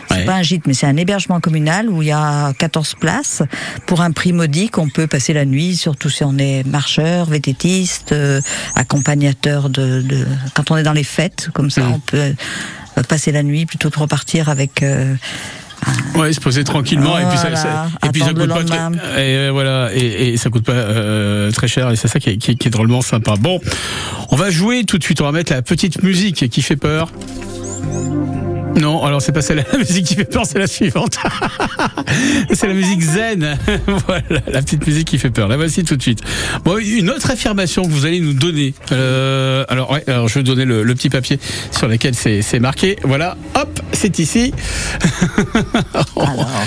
C'est 0.09 0.17
Ouais. 0.17 0.25
pas 0.25 0.36
un 0.36 0.41
gîte, 0.41 0.65
mais 0.67 0.73
c'est 0.73 0.88
un 0.88 0.97
hébergement 0.97 1.39
communal 1.39 1.89
où 1.89 2.01
il 2.01 2.07
y 2.07 2.11
a 2.11 2.53
14 2.57 2.95
places. 2.99 3.43
Pour 3.86 4.01
un 4.01 4.11
prix 4.11 4.34
modique, 4.34 4.78
on 4.78 4.89
peut 4.89 5.05
passer 5.07 5.34
la 5.34 5.45
nuit, 5.45 5.75
surtout 5.75 6.09
si 6.09 6.23
on 6.23 6.38
est 6.38 6.65
marcheur, 6.65 7.25
vététiste, 7.28 8.11
euh, 8.13 8.41
accompagnateur 8.75 9.69
de, 9.69 10.01
de- 10.01 10.25
Quand 10.55 10.71
on 10.71 10.78
est 10.78 10.84
dans 10.84 10.93
les 10.93 11.03
fêtes, 11.03 11.49
comme 11.53 11.69
ça, 11.69 11.82
Mm. 11.82 11.93
on 11.93 11.99
peut 11.99 12.34
passer 13.07 13.32
la 13.32 13.43
nuit 13.43 13.65
plutôt 13.65 13.89
que 13.89 13.99
repartir 13.99 14.49
avec... 14.49 14.82
euh, 14.82 15.13
Ouais, 16.15 16.34
se 16.34 16.39
poser 16.39 16.63
tranquillement 16.63 17.17
et 17.19 17.25
puis 17.25 17.38
ça, 17.38 17.43
Voilà, 17.49 17.55
ça- 17.57 17.88
et 18.05 18.09
puis 18.09 18.21
ça 18.21 18.28
attendre 18.30 18.55
coûte 18.55 18.67
pas 18.69 18.89
très, 18.89 19.23
et 19.32 19.38
euh, 19.38 19.49
voilà 19.51 19.89
et, 19.93 20.30
et 20.30 20.38
ça 20.38 20.49
coûte 20.49 20.63
pas 20.63 20.71
euh, 20.71 21.51
très 21.51 21.67
cher 21.67 21.91
et 21.91 21.95
c'est 21.95 22.07
ça 22.07 22.19
qui 22.19 22.32
est, 22.32 22.38
qui 22.38 22.51
est- 22.51 22.55
qui 22.55 22.67
est 22.67 22.71
drôlement 22.71 23.01
sympa. 23.01 23.36
Bon, 23.39 23.59
on 24.30 24.36
va 24.36 24.49
jouer 24.49 24.84
tout 24.84 24.97
de 24.97 25.03
suite. 25.03 25.21
On 25.21 25.25
va 25.25 25.32
mettre 25.32 25.53
la 25.53 25.61
petite 25.61 26.01
musique 26.03 26.49
qui 26.49 26.61
fait 26.63 26.75
peur. 26.78 27.11
Non, 28.75 29.03
alors 29.03 29.23
c'est 29.23 29.32
pas 29.32 29.41
celle 29.41 29.65
la 29.71 29.78
musique 29.80 30.05
qui 30.05 30.13
fait 30.15 30.25
peur, 30.25 30.45
c'est 30.45 30.59
la 30.59 30.67
suivante. 30.67 31.17
c'est 32.53 32.67
la 32.67 32.73
musique 32.75 33.01
zen. 33.01 33.57
voilà, 34.07 34.21
la 34.51 34.61
petite 34.61 34.86
musique 34.86 35.07
qui 35.07 35.17
fait 35.17 35.32
peur. 35.32 35.47
La 35.47 35.57
voici 35.57 35.84
tout 35.84 35.95
de 35.95 36.01
suite. 36.01 36.19
Bon, 36.63 36.78
une 36.78 37.09
autre 37.09 37.32
affirmation 37.32 37.82
que 37.84 37.89
vous 37.89 38.05
allez 38.05 38.19
nous 38.19 38.34
donner. 38.34 38.75
Euh, 38.91 39.65
alors, 39.69 39.89
ouais, 39.91 40.03
alors 40.07 40.28
je 40.28 40.36
vais 40.36 40.41
vous 40.41 40.45
donner 40.45 40.65
le, 40.65 40.84
le 40.84 40.93
petit 40.95 41.09
papier 41.09 41.39
sur 41.71 41.88
lequel 41.88 42.13
c'est 42.13 42.59
marqué. 42.59 42.97
Voilà, 43.03 43.36
hop, 43.55 43.80
c'est 43.93 44.19
ici. 44.19 44.53
Alors, 46.15 46.57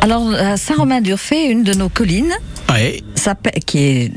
alors 0.00 0.34
à 0.34 0.56
Saint-Romain-d'Urfé, 0.56 1.46
une 1.46 1.62
de 1.64 1.74
nos 1.74 1.88
collines, 1.88 2.34
Ouais. 2.70 3.02
qui 3.66 3.78
est 3.78 4.12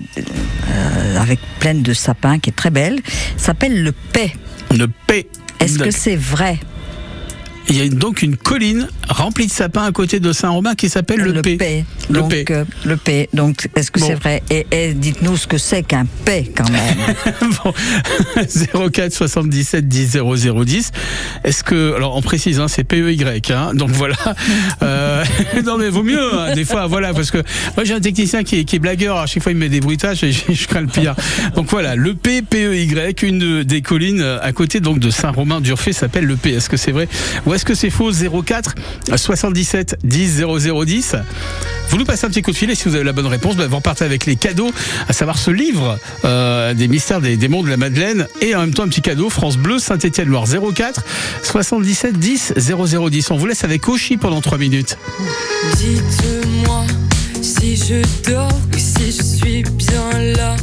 euh, 0.69 1.19
avec 1.21 1.39
pleine 1.59 1.81
de 1.81 1.93
sapins, 1.93 2.39
qui 2.39 2.49
est 2.49 2.53
très 2.55 2.69
belle, 2.69 2.99
s'appelle 3.37 3.83
le 3.83 3.91
Paix. 3.91 4.33
Le 4.75 4.87
P. 4.87 5.29
Est-ce 5.59 5.79
que 5.79 5.91
c'est 5.91 6.15
vrai? 6.15 6.59
Il 7.69 7.77
y 7.77 7.81
a 7.81 7.89
donc 7.89 8.21
une 8.21 8.37
colline 8.37 8.87
remplie 9.09 9.45
de 9.47 9.51
sapins 9.51 9.83
à 9.83 9.91
côté 9.91 10.19
de 10.19 10.31
Saint-Romain 10.31 10.75
qui 10.75 10.89
s'appelle 10.89 11.19
le, 11.19 11.41
P. 11.41 11.85
Le 12.09 12.19
Donc, 12.21 12.29
P. 12.31 12.45
euh, 12.51 12.63
le 12.85 12.95
P. 12.97 13.29
Donc, 13.33 13.67
est-ce 13.75 13.91
que 13.91 13.99
Bon. 13.99 14.07
c'est 14.07 14.15
vrai 14.15 14.41
Et, 14.49 14.65
et 14.71 14.93
dites-nous 14.93 15.35
ce 15.37 15.47
que 15.47 15.57
c'est 15.57 15.83
qu'un 15.83 16.05
P 16.25 16.51
quand 16.55 16.69
même. 16.69 16.95
Bon, 17.63 18.89
04 18.89 19.11
77 19.13 19.87
10 19.87 20.07
00 20.37 20.65
10. 20.65 20.91
Est-ce 21.43 21.63
que 21.63 21.93
alors 21.95 22.15
on 22.15 22.21
précise 22.21 22.59
hein, 22.59 22.67
c'est 22.67 22.83
PEY 22.83 23.17
hein, 23.51 23.73
donc 23.73 23.89
voilà. 23.91 24.15
Euh, 24.83 25.23
non 25.65 25.77
mais 25.77 25.89
vaut 25.89 26.03
mieux 26.03 26.33
hein, 26.33 26.53
des 26.53 26.65
fois 26.65 26.87
voilà 26.87 27.13
parce 27.13 27.31
que 27.31 27.39
moi 27.75 27.83
j'ai 27.83 27.93
un 27.93 27.99
technicien 27.99 28.43
qui 28.43 28.59
est, 28.59 28.63
qui 28.63 28.75
est 28.75 28.79
blagueur 28.79 29.17
à 29.17 29.25
chaque 29.25 29.43
fois 29.43 29.51
il 29.51 29.55
me 29.55 29.61
met 29.61 29.69
des 29.69 29.79
bruitages 29.79 30.23
et 30.23 30.31
je, 30.31 30.41
je 30.51 30.67
crains 30.67 30.81
le 30.81 30.87
pire. 30.87 31.15
Donc 31.55 31.67
voilà 31.69 31.95
le 31.95 32.13
P 32.15 32.41
PEY 32.41 32.87
une 33.23 33.39
de- 33.39 33.63
des 33.63 33.81
collines 33.81 34.21
à 34.41 34.51
côté 34.51 34.79
donc 34.79 34.99
de 34.99 35.09
Saint-Romain-d'Urfé 35.09 35.93
s'appelle 35.93 36.25
le 36.25 36.35
P. 36.35 36.51
Est-ce 36.53 36.69
que 36.69 36.77
c'est 36.77 36.91
vrai 36.91 37.07
est-ce 37.57 37.65
que 37.65 37.73
c'est 37.73 37.89
faux? 37.89 38.11
04 38.11 38.75
77 39.15 39.97
10 40.03 40.43
00 40.59 40.85
10. 40.85 41.15
Vous 41.89 41.97
nous 41.97 42.05
passez 42.05 42.27
un 42.27 42.29
petit 42.29 42.43
coup 42.43 42.51
de 42.51 42.55
fil 42.55 42.69
et 42.69 42.75
si 42.75 42.87
vous 42.87 42.93
avez 42.93 43.03
la 43.03 43.13
bonne 43.13 43.25
réponse, 43.25 43.55
bah, 43.55 43.65
vous 43.65 43.77
repartez 43.77 44.05
avec 44.05 44.27
les 44.27 44.35
cadeaux, 44.35 44.71
à 45.07 45.13
savoir 45.13 45.39
ce 45.39 45.49
livre 45.49 45.97
euh, 46.23 46.75
des 46.75 46.87
mystères 46.87 47.19
des 47.19 47.35
démons 47.35 47.63
de 47.63 47.69
la 47.69 47.77
Madeleine 47.77 48.27
et 48.41 48.53
en 48.53 48.59
même 48.59 48.75
temps 48.75 48.83
un 48.83 48.89
petit 48.89 49.01
cadeau 49.01 49.31
France 49.31 49.57
Bleu 49.57 49.79
Saint-Étienne-Loire 49.79 50.45
04 50.45 51.03
77 51.41 52.19
10 52.19 52.53
0010. 52.57 53.31
On 53.31 53.37
vous 53.37 53.47
laisse 53.47 53.63
avec 53.63 53.89
Oshi 53.89 54.17
pendant 54.17 54.39
3 54.39 54.59
minutes. 54.59 54.99
Dites-moi 55.77 56.85
si 57.41 57.75
je 57.75 58.29
dors 58.29 58.51
ou 58.75 58.77
si 58.77 59.11
je 59.11 59.23
suis 59.23 59.63
bien 59.63 60.19
là. 60.35 60.55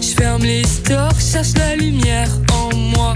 Je 0.00 0.16
ferme 0.16 0.44
les 0.44 0.64
stores, 0.64 1.20
cherche 1.20 1.52
la 1.58 1.76
lumière 1.76 2.30
en 2.54 2.74
moi. 2.74 3.14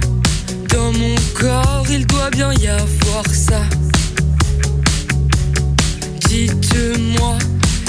Dans 0.82 0.98
mon 0.98 1.14
corps, 1.38 1.86
il 1.88 2.04
doit 2.08 2.28
bien 2.30 2.52
y 2.54 2.66
avoir 2.66 3.24
ça. 3.32 3.60
Dites-moi 6.26 7.38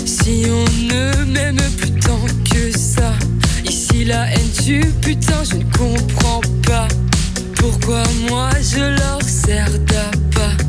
si 0.06 0.46
on 0.48 0.84
ne 0.84 1.24
m'aime 1.26 1.58
plus 1.80 1.90
tant 1.94 2.24
que 2.52 2.72
ça. 2.78 3.14
Ici 3.66 4.06
la 4.06 4.32
haine 4.32 4.52
tue, 4.64 4.94
putain, 5.02 5.44
je 5.44 5.56
ne 5.56 5.64
comprends 5.76 6.42
pas. 6.68 6.88
Pourquoi 7.56 8.04
moi 8.30 8.52
je 8.62 8.96
leur 9.00 9.24
sers 9.24 9.72
d'appât? 9.80 10.63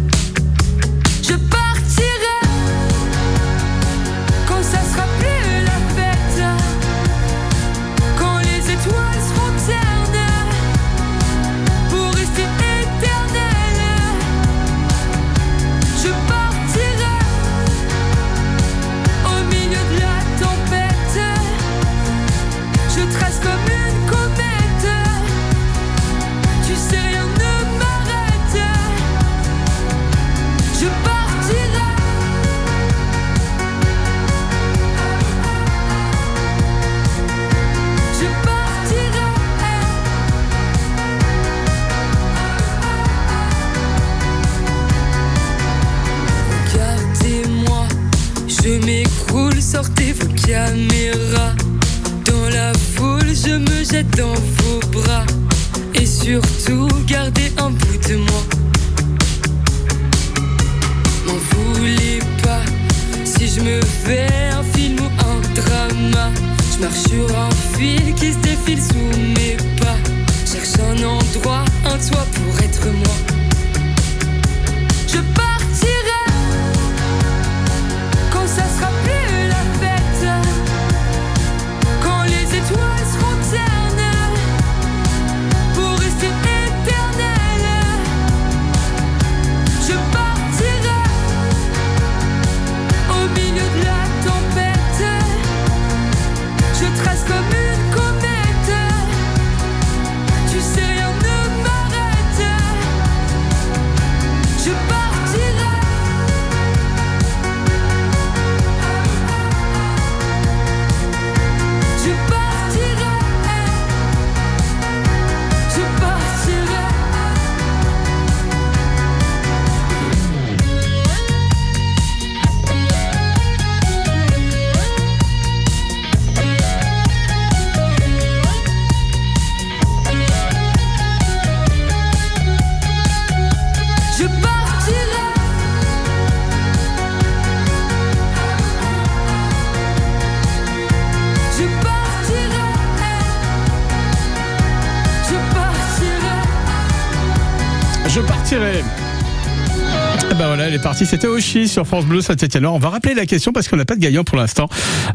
C'était 150.96 151.26
Oshi 151.26 151.68
sur 151.68 151.86
France 151.86 152.06
Bleu 152.06 152.20
Saint-Etienne. 152.22 152.64
On 152.66 152.78
va 152.78 152.88
rappeler 152.88 153.14
la 153.14 153.26
question 153.26 153.52
parce 153.52 153.68
qu'on 153.68 153.76
n'a 153.76 153.84
pas 153.84 153.96
de 153.96 154.00
gagnant 154.00 154.22
pour 154.22 154.38
l'instant. 154.38 154.68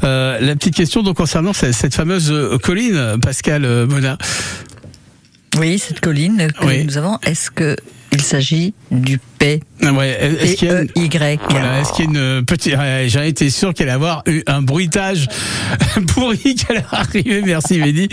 Euh, 0.04 0.38
la 0.40 0.54
petite 0.56 0.76
question 0.76 1.04
donc 1.04 1.16
concernant 1.18 1.54
cette, 1.54 1.96
fameuse 1.96 2.32
euh, 2.32 2.58
colline, 2.58 3.16
Pascal 3.22 3.64
euh, 3.66 3.88
Mona. 3.88 4.18
Oui, 5.58 5.80
cette 5.80 6.02
colline 6.02 6.50
que 6.60 6.66
Oui. 6.66 6.86
nous 6.86 6.98
avons, 6.98 7.18
est-ce 7.24 7.50
que 7.50 7.76
il 8.12 8.22
s'agit 8.22 8.74
du 8.92 9.20
P 9.38 9.62
Ah 9.84 9.94
Ouais, 9.94 10.10
est-ce 10.42 10.56
qu'il 10.56 10.68
y 10.68 10.72
a 10.72 10.82
une- 10.82 10.90
Y 10.96 11.40
Voilà, 11.50 11.80
est-ce 11.82 11.94
qu'il 11.94 12.06
y 12.06 12.08
a 12.18 12.38
une 12.38 12.46
petite. 12.46 12.76
J'en 13.08 13.22
étais 13.22 13.50
sûr 13.50 13.74
qu'elle 13.74 13.88
allait 13.88 13.96
avoir 13.96 14.24
eu 14.28 14.42
un 14.48 14.62
bruitage 14.62 15.28
pourri 16.08 16.56
qu'elle 16.56 16.84
arrivait. 16.92 17.42
Merci, 17.46 17.78
Mehdi. 17.80 18.10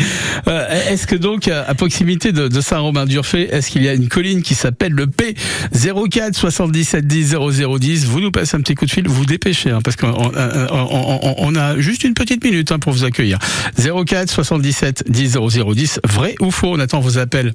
Euh, 0.49 0.67
est-ce 0.91 1.07
que 1.07 1.17
donc, 1.17 1.49
à 1.49 1.75
proximité 1.75 2.33
de, 2.33 2.49
de 2.49 2.61
Saint-Romain-d'Urfé, 2.61 3.49
est-ce 3.51 3.71
qu'il 3.71 3.83
y 3.83 3.89
a 3.89 3.95
une 3.95 4.09
colline 4.09 4.43
qui 4.43 4.55
s'appelle 4.55 4.93
le 4.93 5.07
P 5.07 5.35
04 5.73 6.35
77 6.37 7.07
10 7.07 7.35
0010 7.57 8.05
Vous 8.07 8.21
nous 8.21 8.31
passez 8.31 8.57
un 8.57 8.61
petit 8.61 8.75
coup 8.75 8.87
de 8.87 8.91
fil, 8.91 9.09
vous 9.09 9.25
dépêchez, 9.27 9.71
hein, 9.71 9.81
parce 9.83 9.97
qu'on 9.97 10.09
on, 10.09 10.31
on- 10.35 11.21
on- 11.23 11.35
on 11.39 11.55
a 11.57 11.79
juste 11.79 12.05
une 12.05 12.15
petite 12.15 12.45
minute 12.45 12.71
hein, 12.71 12.79
pour 12.79 12.93
vous 12.93 13.05
accueillir. 13.05 13.39
04 13.79 14.31
77 14.31 15.05
10 15.09 15.39
0010, 15.39 16.01
vrai 16.07 16.35
ou 16.41 16.51
faux? 16.51 16.69
On 16.75 16.81
attend 16.81 17.01
vos 17.01 17.19
appels. 17.19 17.55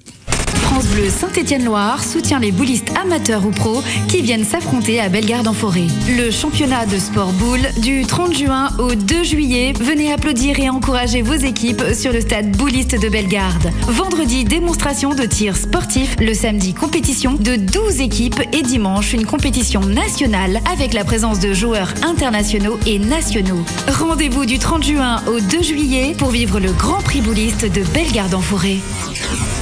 France 0.64 0.86
Bleu 0.88 1.10
Saint-Étienne-Loire 1.10 2.04
soutient 2.04 2.31
les 2.40 2.52
boulistes 2.52 2.92
amateurs 3.02 3.46
ou 3.46 3.52
pros 3.52 3.84
qui 4.08 4.22
viennent 4.22 4.46
s'affronter 4.46 5.00
à 5.00 5.10
Bellegarde 5.10 5.48
en 5.48 5.54
forêt. 5.54 5.88
Le 6.18 6.32
championnat 6.32 6.86
de 6.86 6.98
sport 6.98 7.32
boule 7.34 7.68
du 7.82 8.06
30 8.06 8.34
juin 8.36 8.70
au 8.80 8.96
2 8.96 9.24
juillet. 9.24 9.74
Venez 9.80 10.12
applaudir 10.12 10.60
et 10.60 10.70
encourager 10.70 11.22
vos 11.22 11.34
équipes 11.34 11.84
sur 11.94 12.14
le 12.14 12.22
stade 12.22 12.52
bouliste 12.56 13.00
de 13.00 13.10
Bellegarde. 13.10 13.72
Vendredi, 13.88 14.44
démonstration 14.44 15.14
de 15.14 15.24
tir 15.24 15.58
sportif. 15.58 16.16
Le 16.20 16.34
samedi, 16.34 16.74
compétition 16.74 17.34
de 17.34 17.56
12 17.56 18.02
équipes 18.02 18.42
et 18.54 18.62
dimanche, 18.62 19.14
une 19.14 19.26
compétition 19.26 19.82
nationale 19.82 20.60
avec 20.72 20.94
la 20.94 21.04
présence 21.04 21.40
de 21.40 21.54
joueurs 21.54 21.94
internationaux 22.04 22.80
et 22.86 23.00
nationaux. 23.00 23.64
Rendez-vous 23.88 24.46
du 24.46 24.60
30 24.60 24.84
juin 24.84 25.22
au 25.28 25.40
2 25.40 25.62
juillet 25.62 26.16
pour 26.18 26.30
vivre 26.30 26.60
le 26.60 26.72
Grand 26.72 27.02
Prix 27.02 27.22
bouliste 27.22 27.66
de 27.66 27.84
Bellegarde 27.94 28.34
en 28.34 28.42
forêt. 28.42 28.78
Le 29.08 29.61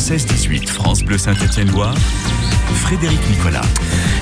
16-18 0.00 0.66
France 0.66 1.02
Bleu 1.02 1.18
Saint-Étienne-Loire, 1.18 1.94
Frédéric 2.74 3.20
Nicolas. 3.28 3.60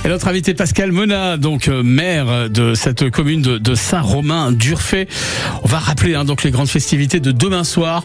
Et 0.05 0.09
notre 0.09 0.29
invité 0.29 0.55
Pascal 0.55 0.93
Mona, 0.93 1.37
donc 1.37 1.67
euh, 1.69 1.83
maire 1.83 2.49
de 2.49 2.75
cette 2.75 3.11
commune 3.11 3.43
de, 3.43 3.59
de 3.59 3.75
Saint-Romain-d'Urfay. 3.75 5.09
On 5.65 5.69
va 5.69 5.79
rappeler 5.79 6.15
hein, 6.15 6.25
donc 6.25 6.45
les 6.45 6.51
grandes 6.53 6.69
festivités 6.69 7.19
de 7.21 7.33
demain 7.33 7.65
soir. 7.65 8.05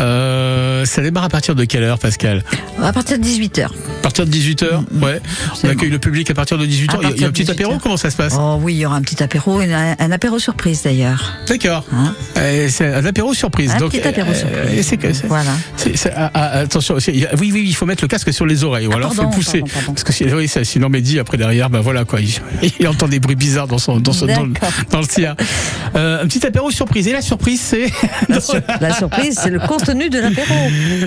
Euh, 0.00 0.84
ça 0.84 1.00
démarre 1.00 1.24
à 1.24 1.28
partir 1.28 1.54
de 1.54 1.64
quelle 1.64 1.84
heure, 1.84 1.98
Pascal? 2.00 2.42
À 2.82 2.92
partir 2.92 3.18
de 3.18 3.24
18h. 3.24 3.66
À 3.66 3.70
partir 4.02 4.26
de 4.26 4.30
18h 4.30 4.82
Ouais. 5.00 5.20
On 5.62 5.68
accueille 5.68 5.90
le 5.90 5.98
public 6.00 6.28
à 6.30 6.34
partir 6.34 6.58
de 6.58 6.66
18h. 6.66 6.96
Il 7.00 7.02
y 7.02 7.06
a- 7.06 7.14
il 7.14 7.20
y 7.22 7.24
a 7.24 7.28
un 7.28 7.30
petit 7.30 7.44
18 7.44 7.50
apéro. 7.52 7.78
Comment 7.80 7.96
ça 7.96 8.10
se 8.10 8.16
passe? 8.16 8.34
Oh 8.38 8.58
oui, 8.60 8.74
il 8.74 8.78
y 8.80 8.86
aura 8.86 8.96
un 8.96 9.02
petit 9.02 9.22
apéro, 9.22 9.60
et 9.62 9.72
un, 9.72 9.94
un 9.98 10.10
apéro 10.10 10.38
surprise 10.40 10.82
d'ailleurs. 10.82 11.34
D'accord. 11.48 11.84
Euh, 12.36 12.68
C'est 12.68 12.92
un 12.92 13.04
apéro 13.06 13.32
surprise. 13.32 13.70
Un 13.70 13.78
donc, 13.78 13.92
petit 13.92 14.06
apéro 14.06 14.30
euh, 14.30 14.34
surprise. 14.34 14.86
c'est 14.86 15.12
c'est- 15.14 15.26
Voilà. 15.26 15.52
c'est- 15.76 16.10
ah, 16.14 16.30
ah, 16.34 16.46
attention, 16.58 16.96
oui, 16.96 17.26
oui, 17.52 17.64
il 17.66 17.74
faut 17.74 17.86
mettre 17.86 18.02
le 18.04 18.08
casque 18.08 18.32
sur 18.32 18.44
les 18.44 18.64
oreilles, 18.64 18.86
ou 18.88 18.90
Ah, 18.92 18.96
alors 18.96 19.12
il 19.12 19.16
faut 19.16 19.22
pardon, 19.22 19.36
le 19.36 19.42
pousser. 19.44 19.58
pardon, 19.60 19.72
pardon. 19.74 19.94
Parce 19.94 20.18
que 20.18 20.34
oui, 20.34 20.50
sinon, 20.64 20.88
Mehdi, 20.88 21.20
après 21.28 21.36
derrière, 21.36 21.68
ben 21.68 21.80
voilà 21.80 22.04
quoi, 22.04 22.20
il, 22.20 22.30
il 22.80 22.88
entend 22.88 23.06
des 23.06 23.20
bruits 23.20 23.36
bizarres 23.36 23.68
dans, 23.68 23.76
son, 23.78 24.00
dans, 24.00 24.12
son, 24.14 24.26
dans, 24.26 24.44
le- 24.44 24.52
dans 24.90 25.00
le. 25.00 25.06
Euh, 25.96 26.22
un 26.22 26.26
petit 26.26 26.44
apéro 26.46 26.70
surprise. 26.70 27.06
Et 27.06 27.12
la 27.12 27.20
surprise, 27.20 27.60
c'est 27.60 27.86
La, 28.28 28.40
sur- 28.40 28.60
la 28.80 28.94
surprise, 28.94 29.38
c'est 29.42 29.50
le 29.50 29.58
contenu 29.60 30.08
de 30.08 30.18
l'apéro. 30.20 30.54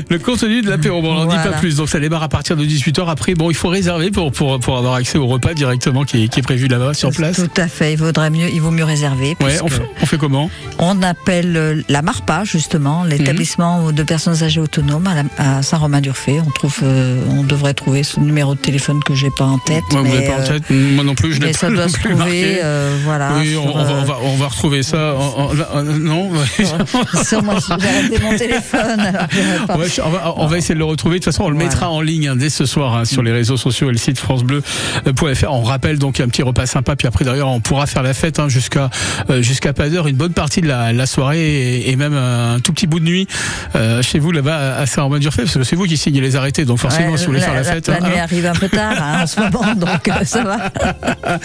le 0.09 0.19
contenu 0.19 0.61
de 0.61 0.69
l'apéro. 0.69 1.01
Bon, 1.01 1.11
on 1.13 1.25
n'en 1.25 1.25
dit 1.25 1.35
pas 1.35 1.57
plus. 1.57 1.75
Donc 1.75 1.89
ça 1.89 1.99
démarre 1.99 2.23
à 2.23 2.29
partir 2.29 2.55
de 2.55 2.63
18h. 2.63 3.09
Après, 3.09 3.33
bon, 3.33 3.49
il 3.49 3.55
faut 3.55 3.69
réserver 3.69 4.11
pour, 4.11 4.31
pour, 4.31 4.59
pour 4.59 4.77
avoir 4.77 4.93
accès 4.95 5.17
au 5.17 5.25
repas 5.27 5.53
directement 5.55 6.03
qui 6.03 6.23
est, 6.23 6.27
qui 6.27 6.39
est 6.39 6.43
prévu 6.43 6.67
là-bas 6.67 6.93
sur 6.93 7.09
place. 7.11 7.37
Tout 7.37 7.49
à 7.61 7.67
fait, 7.67 7.93
il 7.93 7.97
vaudrait 7.97 8.29
mieux, 8.29 8.47
il 8.53 8.61
vaut 8.61 8.71
mieux 8.71 8.83
réserver. 8.83 9.35
Ouais, 9.41 9.57
on 9.63 9.67
fait, 9.67 9.81
on 10.01 10.05
fait 10.05 10.17
comment? 10.17 10.49
on 10.79 11.01
appelle 11.03 11.55
euh, 11.57 11.81
la 11.89 12.01
MARPA 12.01 12.43
justement, 12.43 13.03
l'établissement 13.03 13.91
de 13.91 14.03
personnes 14.03 14.43
âgées 14.43 14.59
autonomes 14.61 15.09
à, 15.37 15.63
Saint-Romain-d'Urfé. 15.63 16.41
On 16.45 16.49
trouve, 16.51 16.77
euh, 16.83 17.23
on 17.29 17.43
devrait 17.43 17.73
trouver 17.73 18.03
ce 18.03 18.19
numéro 18.19 18.55
de 18.55 18.59
téléphone 18.59 18.99
que 19.03 19.15
j'ai 19.15 19.29
pas 19.29 19.45
en 19.45 19.57
tête. 19.57 19.83
Ouais, 19.93 20.01
mais, 20.11 20.15
l'avez 20.25 20.27
pas 20.27 20.33
en 20.35 20.39
euh, 20.41 20.59
tête 20.59 20.69
Moi 20.69 21.03
non 21.03 21.15
plus, 21.15 21.33
je 21.33 21.39
l'ai 21.39 21.47
mais 21.47 21.51
pas 21.53 21.57
ça 21.57 21.69
doit 21.69 21.87
se 21.89 21.97
trouver, 21.97 22.59
euh, 22.63 22.97
voilà. 23.03 23.31
Oui, 23.39 23.55
on, 23.57 23.71
va, 23.71 23.81
euh, 23.81 24.01
on, 24.01 24.03
va, 24.05 24.17
on 24.23 24.35
va 24.37 24.47
retrouver 24.47 24.83
ça. 24.83 25.15
en- 25.15 25.43
en- 25.45 25.77
en- 25.79 25.83
non, 25.83 26.29
sur 27.25 27.43
moi, 27.43 27.55
j'ai 27.59 28.19
mon 28.19 28.35
téléphone. 28.37 28.99
alors 28.99 29.27
on, 29.69 30.09
va, 30.09 30.33
on 30.37 30.47
va- 30.47 30.57
essayer 30.57 30.75
de 30.75 30.79
le 30.79 30.85
retrouver. 30.85 31.19
De 31.19 31.23
toute 31.23 31.33
façon, 31.33 31.43
on 31.45 31.49
le 31.49 31.55
Voilà. 31.55 31.69
mettra 31.69 31.89
en 31.89 32.01
ligne 32.01 32.27
hein, 32.29 32.35
dès 32.35 32.49
ce 32.49 32.65
soir 32.65 32.95
hein, 32.95 33.05
sur 33.05 33.23
les 33.23 33.31
réseaux 33.31 33.57
sociaux 33.57 33.89
et 33.89 33.91
le 33.93 33.97
site 33.97 34.19
francebleu.fr. 34.19 35.51
On 35.51 35.61
rappelle 35.63 35.97
donc 35.97 36.19
un 36.19 36.27
petit 36.27 36.43
repas 36.43 36.65
sympa. 36.65 36.95
Puis 36.95 37.07
après, 37.07 37.25
d'ailleurs, 37.25 37.49
on 37.49 37.59
pourra 37.59 37.85
faire 37.87 38.03
la 38.03 38.13
fête 38.13 38.39
hein, 38.39 38.49
jusqu'à 38.49 38.89
euh, 39.29 39.41
jusqu'à 39.41 39.73
pas 39.73 39.89
d'heure, 39.89 40.07
une 40.07 40.15
bonne 40.15 40.33
partie 40.33 40.61
de 40.61 40.67
la, 40.67 40.93
la 40.93 41.05
soirée 41.05 41.39
et, 41.79 41.89
et 41.91 41.95
même 41.95 42.13
un 42.15 42.59
tout 42.59 42.73
petit 42.73 42.87
bout 42.87 42.99
de 42.99 43.05
nuit 43.05 43.27
euh, 43.75 44.01
chez 44.01 44.19
vous 44.19 44.31
là-bas 44.31 44.75
à 44.77 44.85
Saint-Romain-d'Urfay, 44.85 45.43
parce 45.43 45.55
que 45.57 45.63
c'est 45.63 45.75
vous 45.75 45.85
qui 45.85 45.97
signez 45.97 46.21
les 46.21 46.35
arrêtés. 46.35 46.65
Donc 46.65 46.79
forcément, 46.79 47.11
Ouais, 47.11 47.17
si 47.17 47.25
vous 47.25 47.31
voulez 47.31 47.41
faire 47.43 47.53
la 47.53 47.63
fête. 47.63 47.87
La, 47.87 47.95
hein, 47.97 48.09
nuit 48.09 48.17
arrive 48.19 48.45
un 48.45 48.53
peu 48.53 48.69
tard 48.69 48.93
hein, 49.01 49.23
en 49.23 49.27
ce 49.27 49.39
moment, 49.39 49.73
donc 49.75 50.00
ça 50.25 50.43
va. 50.43 50.71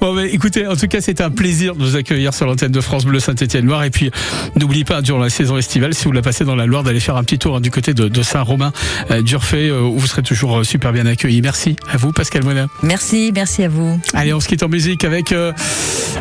Bon, 0.00 0.14
mais 0.14 0.28
écoutez, 0.30 0.66
en 0.66 0.76
tout 0.76 0.88
cas, 0.88 1.00
c'était 1.00 1.22
un 1.22 1.30
plaisir 1.30 1.74
de 1.74 1.84
vous 1.84 1.96
accueillir 1.96 2.34
sur 2.34 2.46
l'antenne 2.46 2.72
de 2.72 2.80
France 2.80 3.04
Bleu 3.04 3.20
Saint-Étienne-Loire. 3.20 3.84
Et 3.84 3.90
puis, 3.90 4.10
n'oubliez 4.56 4.84
pas, 4.84 5.02
durant 5.02 5.18
la 5.18 5.30
saison 5.30 5.56
estivale, 5.56 5.94
si 5.94 6.04
vous 6.04 6.12
la 6.12 6.22
passez 6.22 6.44
dans 6.44 6.56
la 6.56 6.66
Loire, 6.66 6.82
d'aller 6.82 7.00
faire 7.00 7.16
un 7.16 7.24
petit 7.24 7.38
tour 7.38 7.56
hein, 7.56 7.60
du 7.60 7.70
côté 7.70 7.94
de, 7.94 8.08
de 8.08 8.22
Saint-Romain, 8.22 8.72
euh, 9.10 9.22
d'Urfay, 9.22 9.68
euh, 9.68 9.80
où 9.82 9.98
vous 9.98 10.06
serez 10.06 10.22
toujours 10.22 10.58
euh, 10.58 10.64
super 10.64 10.92
bien 10.92 11.06
accueillis. 11.06 11.42
Merci 11.42 11.76
à 11.92 11.96
vous, 11.96 12.12
Pascal 12.12 12.44
Monin. 12.44 12.68
Merci, 12.82 13.32
merci 13.34 13.64
à 13.64 13.68
vous. 13.68 14.00
Allez, 14.14 14.32
on 14.32 14.40
se 14.40 14.48
quitte 14.48 14.62
en 14.62 14.68
musique 14.68 15.04
avec 15.04 15.32
euh, 15.32 15.52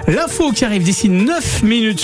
l'info 0.08 0.52
qui 0.52 0.66
arrive 0.66 0.84
d'ici 0.84 1.10
9 1.10 1.64
minutes. 1.64 2.00